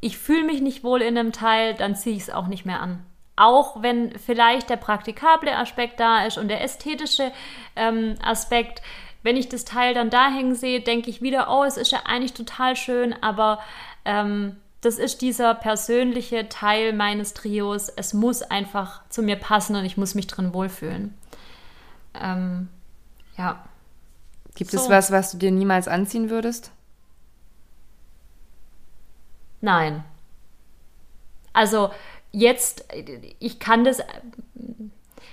ich 0.00 0.18
fühle 0.18 0.44
mich 0.44 0.60
nicht 0.60 0.82
wohl 0.82 1.02
in 1.02 1.18
einem 1.18 1.32
Teil, 1.32 1.74
dann 1.74 1.94
ziehe 1.94 2.16
ich 2.16 2.22
es 2.22 2.30
auch 2.30 2.46
nicht 2.46 2.64
mehr 2.64 2.80
an. 2.80 3.04
Auch 3.36 3.82
wenn 3.82 4.18
vielleicht 4.18 4.70
der 4.70 4.76
praktikable 4.76 5.56
Aspekt 5.56 6.00
da 6.00 6.24
ist 6.24 6.38
und 6.38 6.48
der 6.48 6.62
ästhetische 6.62 7.32
ähm, 7.76 8.16
Aspekt, 8.22 8.82
wenn 9.22 9.36
ich 9.36 9.48
das 9.48 9.64
Teil 9.64 9.94
dann 9.94 10.10
da 10.10 10.30
hängen 10.30 10.54
sehe, 10.54 10.80
denke 10.80 11.10
ich 11.10 11.22
wieder, 11.22 11.48
oh, 11.50 11.64
es 11.64 11.76
ist 11.76 11.92
ja 11.92 12.00
eigentlich 12.06 12.32
total 12.32 12.76
schön, 12.76 13.14
aber 13.22 13.60
ähm, 14.04 14.56
das 14.80 14.98
ist 14.98 15.20
dieser 15.20 15.54
persönliche 15.54 16.48
Teil 16.48 16.92
meines 16.92 17.34
Trios. 17.34 17.88
Es 17.88 18.14
muss 18.14 18.42
einfach 18.42 19.02
zu 19.10 19.22
mir 19.22 19.36
passen 19.36 19.76
und 19.76 19.84
ich 19.84 19.96
muss 19.96 20.14
mich 20.14 20.26
drin 20.26 20.54
wohlfühlen. 20.54 21.14
Ähm, 22.14 22.68
ja. 23.36 23.62
Gibt 24.54 24.70
so. 24.70 24.78
es 24.78 24.88
was, 24.88 25.10
was 25.10 25.32
du 25.32 25.38
dir 25.38 25.50
niemals 25.50 25.86
anziehen 25.86 26.30
würdest? 26.30 26.70
Nein. 29.60 30.02
Also 31.52 31.90
jetzt, 32.32 32.86
ich 33.38 33.58
kann 33.58 33.84
das. 33.84 34.00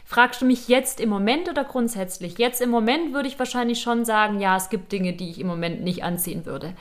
Fragst 0.03 0.41
du 0.41 0.45
mich 0.45 0.67
jetzt 0.67 0.99
im 0.99 1.09
Moment 1.09 1.49
oder 1.49 1.63
grundsätzlich? 1.63 2.37
Jetzt 2.37 2.61
im 2.61 2.69
Moment 2.69 3.13
würde 3.13 3.27
ich 3.27 3.39
wahrscheinlich 3.39 3.81
schon 3.81 4.05
sagen, 4.05 4.39
ja, 4.39 4.55
es 4.55 4.69
gibt 4.69 4.91
Dinge, 4.91 5.13
die 5.13 5.29
ich 5.29 5.39
im 5.39 5.47
Moment 5.47 5.83
nicht 5.83 6.03
anziehen 6.03 6.45
würde. 6.45 6.73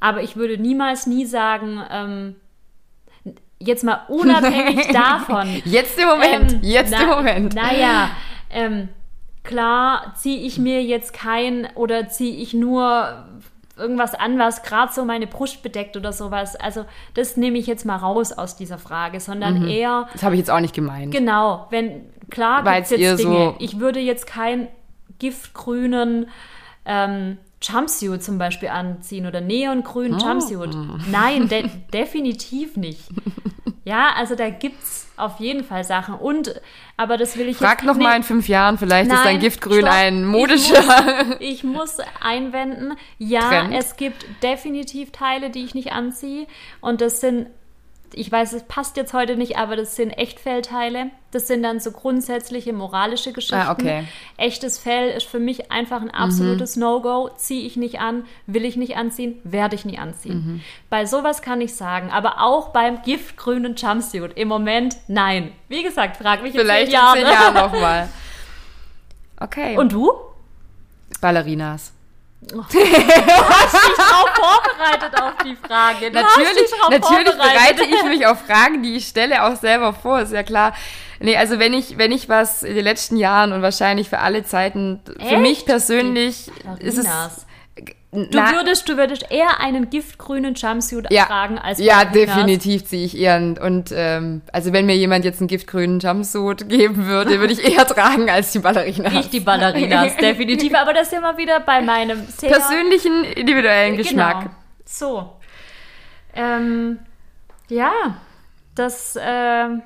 Aber 0.00 0.22
ich 0.22 0.36
würde 0.36 0.58
niemals 0.58 1.06
nie 1.06 1.26
sagen, 1.26 1.82
ähm, 1.90 2.36
jetzt 3.58 3.82
mal 3.84 4.00
unabhängig 4.08 4.86
davon. 4.92 5.48
Jetzt 5.64 5.98
im 5.98 6.06
Moment, 6.08 6.52
ähm, 6.54 6.60
jetzt 6.62 6.92
na, 6.92 7.02
im 7.02 7.08
Moment. 7.08 7.54
Naja, 7.54 8.10
ähm, 8.50 8.88
klar 9.42 10.12
ziehe 10.16 10.40
ich 10.46 10.58
mir 10.58 10.82
jetzt 10.82 11.12
kein 11.12 11.68
oder 11.74 12.08
ziehe 12.08 12.36
ich 12.36 12.54
nur 12.54 13.24
irgendwas 13.76 14.14
an, 14.14 14.38
was 14.38 14.62
gerade 14.64 14.92
so 14.92 15.04
meine 15.04 15.26
Brust 15.28 15.62
bedeckt 15.62 15.96
oder 15.96 16.12
sowas. 16.12 16.56
Also 16.56 16.84
das 17.14 17.36
nehme 17.36 17.58
ich 17.58 17.66
jetzt 17.68 17.84
mal 17.84 17.96
raus 17.96 18.32
aus 18.32 18.56
dieser 18.56 18.78
Frage, 18.78 19.20
sondern 19.20 19.60
Mhm. 19.62 19.68
eher 19.68 20.08
Das 20.12 20.22
habe 20.24 20.34
ich 20.34 20.40
jetzt 20.40 20.50
auch 20.50 20.58
nicht 20.60 20.74
gemeint. 20.74 21.12
Genau, 21.12 21.66
wenn 21.70 22.02
klar 22.30 22.62
gibt's 22.64 22.90
jetzt 22.90 23.20
Dinge. 23.20 23.32
so- 23.34 23.56
Ich 23.60 23.78
würde 23.78 24.00
jetzt 24.00 24.26
keinen 24.26 24.66
giftgrünen 25.20 26.28
ähm, 26.84 27.38
Jumpsuit 27.62 28.22
zum 28.22 28.38
Beispiel 28.38 28.68
anziehen 28.68 29.26
oder 29.26 29.40
neongrünen 29.40 30.20
Oh. 30.20 30.26
Jumpsuit. 30.26 30.76
Nein, 31.10 31.48
de 31.48 31.68
definitiv 31.92 32.76
nicht. 32.76 33.00
Ja, 33.84 34.10
also 34.16 34.34
da 34.34 34.50
gibt's 34.50 35.08
auf 35.16 35.40
jeden 35.40 35.64
Fall 35.64 35.82
Sachen. 35.82 36.14
Und, 36.14 36.60
aber 36.96 37.16
das 37.16 37.36
will 37.36 37.48
ich 37.48 37.56
Frag 37.56 37.78
jetzt 37.78 37.86
noch 37.86 37.96
nee, 37.96 38.04
mal 38.04 38.16
in 38.16 38.22
fünf 38.22 38.46
Jahren, 38.48 38.78
vielleicht 38.78 39.08
ist 39.08 39.14
Nein, 39.16 39.24
dein 39.24 39.40
Giftgrün 39.40 39.80
stopp. 39.80 39.92
ein 39.92 40.20
Ich 40.20 40.26
modischer. 40.26 40.84
Ich 41.40 41.64
muss 41.64 41.96
einwenden, 42.20 42.96
ja, 43.18 43.48
Trend. 43.48 43.74
es 43.74 43.96
gibt 43.96 44.26
definitiv 44.42 45.10
Teile, 45.10 45.50
die 45.50 45.64
ich 45.64 45.74
nicht 45.74 45.92
anziehe. 45.92 46.46
Und 46.80 47.00
das 47.00 47.20
sind, 47.20 47.46
ich 48.14 48.30
weiß, 48.30 48.52
es 48.52 48.62
passt 48.64 48.96
jetzt 48.96 49.12
heute 49.12 49.36
nicht, 49.36 49.56
aber 49.56 49.76
das 49.76 49.96
sind 49.96 50.10
Echtfellteile. 50.10 51.10
Das 51.30 51.46
sind 51.46 51.62
dann 51.62 51.78
so 51.80 51.90
grundsätzliche 51.92 52.72
moralische 52.72 53.32
Geschichten. 53.32 53.56
Ah, 53.56 53.72
okay. 53.72 54.02
Mhm. 54.02 54.08
Echtes 54.38 54.78
Fell 54.78 55.10
ist 55.10 55.26
für 55.26 55.38
mich 55.38 55.70
einfach 55.70 56.00
ein 56.00 56.10
absolutes 56.10 56.76
No-Go. 56.76 57.30
Ziehe 57.36 57.66
ich 57.66 57.76
nicht 57.76 58.00
an, 58.00 58.24
will 58.46 58.64
ich 58.64 58.76
nicht 58.76 58.96
anziehen, 58.96 59.38
werde 59.44 59.74
ich 59.74 59.84
nie 59.84 59.98
anziehen. 59.98 60.34
Mhm. 60.34 60.60
Bei 60.90 61.04
sowas 61.06 61.42
kann 61.42 61.60
ich 61.60 61.74
sagen, 61.74 62.10
aber 62.10 62.40
auch 62.42 62.70
beim 62.70 63.02
giftgrünen 63.02 63.74
Jumpsuit 63.76 64.32
im 64.36 64.48
Moment 64.48 64.96
nein. 65.06 65.52
Wie 65.68 65.82
gesagt, 65.82 66.16
frag 66.16 66.42
mich 66.42 66.52
Vielleicht 66.52 66.86
in 66.86 66.90
zehn 66.90 66.94
Jahren. 66.94 67.18
in 67.18 67.24
zehn 67.24 67.32
Jahren 67.32 67.54
noch 67.54 67.72
mal. 67.72 68.08
Okay. 69.40 69.76
Und 69.78 69.92
du? 69.92 70.10
Ballerinas. 71.20 71.92
hast 72.52 72.72
dich 72.72 73.96
drauf 73.96 74.28
vorbereitet 74.34 75.20
auf 75.20 75.34
die 75.44 75.56
Frage. 75.56 76.10
Du 76.10 76.20
Natürlich, 76.20 76.70
natürlich 76.88 77.36
bereite 77.36 77.84
ich 77.84 78.02
mich 78.04 78.26
auf 78.26 78.40
Fragen, 78.46 78.82
die 78.82 78.96
ich 78.96 79.08
stelle, 79.08 79.44
auch 79.44 79.56
selber 79.56 79.92
vor, 79.92 80.20
ist 80.20 80.32
ja 80.32 80.42
klar. 80.42 80.72
Nee, 81.20 81.36
also 81.36 81.58
wenn 81.58 81.74
ich, 81.74 81.98
wenn 81.98 82.12
ich 82.12 82.28
was 82.28 82.62
in 82.62 82.76
den 82.76 82.84
letzten 82.84 83.16
Jahren 83.16 83.52
und 83.52 83.62
wahrscheinlich 83.62 84.08
für 84.08 84.20
alle 84.20 84.44
Zeiten, 84.44 85.00
für 85.04 85.20
Echt? 85.20 85.40
mich 85.40 85.66
persönlich 85.66 86.50
ist 86.78 86.98
es. 86.98 87.06
Du 88.10 88.26
Na, 88.32 88.52
würdest, 88.52 88.88
du 88.88 88.96
würdest 88.96 89.30
eher 89.30 89.60
einen 89.60 89.90
giftgrünen 89.90 90.54
Jumpsuit 90.54 91.10
ja, 91.10 91.26
tragen 91.26 91.58
als 91.58 91.78
ja, 91.78 92.06
definitiv 92.06 92.86
ziehe 92.86 93.04
ich 93.04 93.18
eher. 93.18 93.36
Und, 93.36 93.60
und 93.60 93.92
ähm, 93.94 94.40
also 94.50 94.72
wenn 94.72 94.86
mir 94.86 94.96
jemand 94.96 95.26
jetzt 95.26 95.40
einen 95.40 95.48
giftgrünen 95.48 96.00
Jumpsuit 96.00 96.70
geben 96.70 97.04
würde, 97.04 97.38
würde 97.38 97.52
ich 97.52 97.62
eher 97.62 97.86
tragen 97.86 98.30
als 98.30 98.52
die 98.52 98.60
Ballerinas. 98.60 99.12
Ich 99.12 99.28
die 99.28 99.40
Ballerinas, 99.40 100.16
definitiv. 100.20 100.74
Aber 100.74 100.94
das 100.94 101.10
sind 101.10 101.20
wir 101.20 101.36
wieder 101.36 101.60
bei 101.60 101.82
meinem 101.82 102.26
sehr 102.28 102.48
Persönlichen, 102.48 103.24
individuellen 103.24 103.98
Geschmack. 103.98 104.40
Genau. 104.40 104.54
So. 104.86 105.32
Ähm, 106.34 107.00
ja, 107.68 107.92
das 108.74 109.18
ähm, 109.20 109.82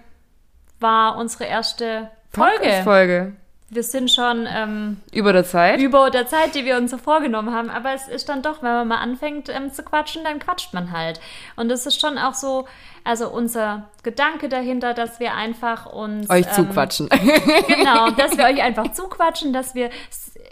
war 0.78 1.16
unsere 1.16 1.44
erste 1.44 2.08
Folge. 2.30 2.58
Podcast-Folge. 2.58 3.32
Wir 3.74 3.82
sind 3.82 4.10
schon 4.10 4.46
ähm, 4.54 5.00
Über 5.14 5.32
der 5.32 5.44
Zeit. 5.44 5.80
über 5.80 6.10
der 6.10 6.26
Zeit, 6.26 6.54
die 6.54 6.66
wir 6.66 6.76
uns 6.76 6.90
so 6.90 6.98
vorgenommen 6.98 7.54
haben. 7.54 7.70
Aber 7.70 7.94
es 7.94 8.06
ist 8.06 8.28
dann 8.28 8.42
doch, 8.42 8.62
wenn 8.62 8.70
man 8.70 8.88
mal 8.88 8.98
anfängt 8.98 9.48
ähm, 9.48 9.72
zu 9.72 9.82
quatschen, 9.82 10.24
dann 10.24 10.40
quatscht 10.40 10.74
man 10.74 10.92
halt. 10.92 11.20
Und 11.56 11.70
das 11.70 11.86
ist 11.86 11.98
schon 11.98 12.18
auch 12.18 12.34
so, 12.34 12.66
also 13.02 13.30
unser 13.30 13.88
Gedanke 14.02 14.50
dahinter, 14.50 14.92
dass 14.92 15.20
wir 15.20 15.32
einfach 15.32 15.86
uns 15.86 16.28
Euch 16.28 16.46
ähm, 16.48 16.52
zuquatschen. 16.52 17.08
Genau, 17.66 18.10
dass 18.18 18.36
wir 18.36 18.44
euch 18.44 18.60
einfach 18.60 18.92
zuquatschen, 18.92 19.54
dass 19.54 19.74
wir 19.74 19.88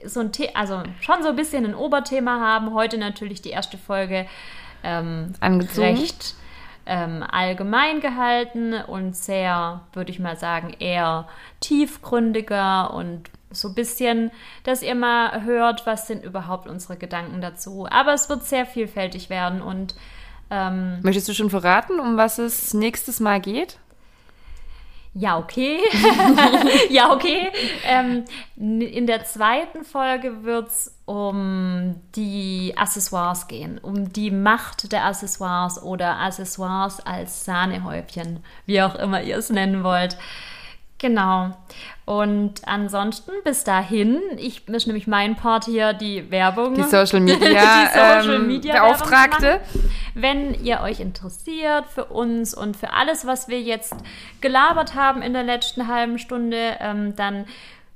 so 0.03 0.21
ein 0.21 0.33
The 0.33 0.55
also 0.55 0.83
schon 1.03 1.23
so 1.23 1.29
ein 1.29 1.37
bisschen 1.37 1.67
ein 1.67 1.75
Oberthema 1.75 2.41
haben. 2.41 2.73
Heute 2.73 2.97
natürlich 2.97 3.43
die 3.43 3.51
erste 3.51 3.77
Folge 3.77 4.25
ähm, 4.83 5.35
Angezogen. 5.41 5.89
recht 5.89 6.35
ähm, 6.91 7.23
allgemein 7.23 8.01
gehalten 8.01 8.75
und 8.75 9.15
sehr, 9.17 9.83
würde 9.93 10.11
ich 10.11 10.19
mal 10.19 10.37
sagen, 10.37 10.75
eher 10.81 11.29
tiefgründiger 11.61 12.93
und 12.93 13.31
so 13.53 13.69
ein 13.69 13.75
bisschen, 13.75 14.33
dass 14.65 14.83
ihr 14.83 14.97
mal 14.97 15.45
hört, 15.45 15.87
was 15.87 16.09
sind 16.09 16.25
überhaupt 16.25 16.69
unsere 16.69 16.97
Gedanken 16.97 17.41
dazu. 17.41 17.87
Aber 17.89 18.13
es 18.13 18.29
wird 18.29 18.45
sehr 18.45 18.67
vielfältig 18.67 19.31
werden 19.31 19.63
und 19.63 19.95
ähm, 20.51 20.99
Möchtest 21.03 21.29
du 21.29 21.33
schon 21.33 21.49
verraten, 21.49 22.01
um 22.01 22.17
was 22.17 22.39
es 22.39 22.75
nächstes 22.75 23.21
Mal 23.21 23.41
geht? 23.41 23.79
Ja, 25.13 25.39
okay. 25.39 25.81
ja, 26.91 27.13
okay. 27.13 27.51
Ähm, 27.85 28.25
in 28.57 29.09
der 29.09 29.25
zweiten 29.25 29.85
Folge 29.85 30.45
wird 30.45 30.69
es 30.69 30.97
um 31.05 31.97
die 32.15 32.75
Accessoires 32.77 33.49
gehen, 33.49 33.79
um 33.79 34.13
die 34.13 34.31
Macht 34.31 34.93
der 34.93 35.07
Accessoires 35.07 35.83
oder 35.83 36.21
Accessoires 36.21 37.01
als 37.01 37.45
Sahnehäubchen, 37.45 38.45
wie 38.67 38.83
auch 38.83 38.95
immer 38.95 39.21
ihr 39.21 39.39
es 39.39 39.51
nennen 39.51 39.83
wollt. 39.83 40.17
Genau. 41.01 41.57
Und 42.05 42.61
ansonsten 42.67 43.33
bis 43.43 43.65
dahin, 43.65 44.21
ich 44.37 44.69
ist 44.69 44.87
nämlich 44.87 45.07
mein 45.07 45.35
Part 45.35 45.65
hier 45.65 45.95
die 45.95 46.31
Werbung. 46.31 46.75
Die 46.75 46.83
Social 46.83 47.21
Media, 47.21 47.39
die 47.49 47.99
Social 47.99 48.35
ähm, 48.35 48.47
Media 48.47 48.75
Beauftragte. 48.75 49.61
Wenn 50.15 50.63
ihr 50.63 50.81
euch 50.83 51.01
interessiert 51.01 51.87
für 51.87 52.05
uns 52.05 52.53
und 52.53 52.77
für 52.77 52.93
alles, 52.93 53.27
was 53.27 53.49
wir 53.49 53.63
jetzt 53.63 53.95
gelabert 54.43 54.95
haben 54.95 55.23
in 55.23 55.33
der 55.33 55.45
letzten 55.45 55.89
halben 55.89 56.19
Stunde, 56.19 56.77
ähm, 56.81 57.17
dann 57.17 57.47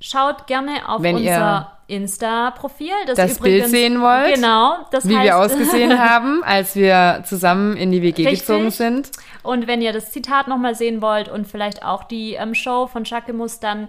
schaut 0.05 0.45
gerne 0.45 0.87
auf 0.87 1.01
Wenn 1.01 1.15
unser 1.15 1.71
Insta-Profil. 1.87 2.91
das 3.07 3.39
Bild 3.39 3.67
sehen 3.67 4.01
wollt, 4.01 4.35
Genau. 4.35 4.77
Das 4.91 5.07
Wie 5.07 5.15
heißt, 5.15 5.25
wir 5.25 5.37
ausgesehen 5.37 5.99
haben, 6.09 6.43
als 6.43 6.75
wir 6.75 7.23
zusammen 7.25 7.75
in 7.75 7.91
die 7.91 8.01
WG 8.01 8.27
Richtig. 8.27 8.41
gezogen 8.41 8.71
sind. 8.71 9.11
Und 9.43 9.67
wenn 9.67 9.81
ihr 9.81 9.93
das 9.93 10.11
Zitat 10.11 10.47
nochmal 10.47 10.75
sehen 10.75 11.01
wollt 11.01 11.27
und 11.27 11.47
vielleicht 11.47 11.83
auch 11.83 12.03
die 12.03 12.33
ähm, 12.33 12.53
Show 12.53 12.87
von 12.87 13.05
Schakemus, 13.05 13.59
dann 13.59 13.87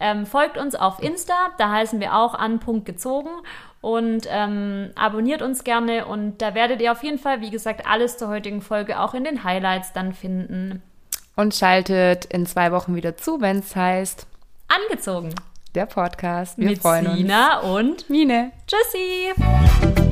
ähm, 0.00 0.26
folgt 0.26 0.56
uns 0.56 0.74
auf 0.74 1.02
Insta. 1.02 1.34
Da 1.58 1.70
heißen 1.70 2.00
wir 2.00 2.14
auch 2.16 2.34
an 2.34 2.60
Punkt 2.60 2.86
gezogen. 2.86 3.30
Und 3.80 4.26
ähm, 4.30 4.90
abonniert 4.96 5.42
uns 5.42 5.64
gerne. 5.64 6.06
Und 6.06 6.40
da 6.42 6.54
werdet 6.54 6.80
ihr 6.80 6.92
auf 6.92 7.02
jeden 7.02 7.18
Fall, 7.18 7.40
wie 7.40 7.50
gesagt, 7.50 7.86
alles 7.86 8.16
zur 8.16 8.28
heutigen 8.28 8.62
Folge 8.62 9.00
auch 9.00 9.14
in 9.14 9.24
den 9.24 9.44
Highlights 9.44 9.92
dann 9.92 10.12
finden. 10.12 10.82
Und 11.36 11.54
schaltet 11.54 12.24
in 12.26 12.46
zwei 12.46 12.72
Wochen 12.72 12.94
wieder 12.94 13.16
zu, 13.16 13.40
wenn 13.40 13.58
es 13.58 13.76
heißt, 13.76 14.26
Angezogen. 14.68 15.34
Der 15.74 15.86
Podcast. 15.86 16.58
Wir 16.58 16.70
mit 16.70 16.80
freuen 16.80 17.16
Sina 17.16 17.60
und 17.60 17.90
uns. 17.90 18.08
Mine. 18.08 18.52
Tschüssi. 18.66 20.07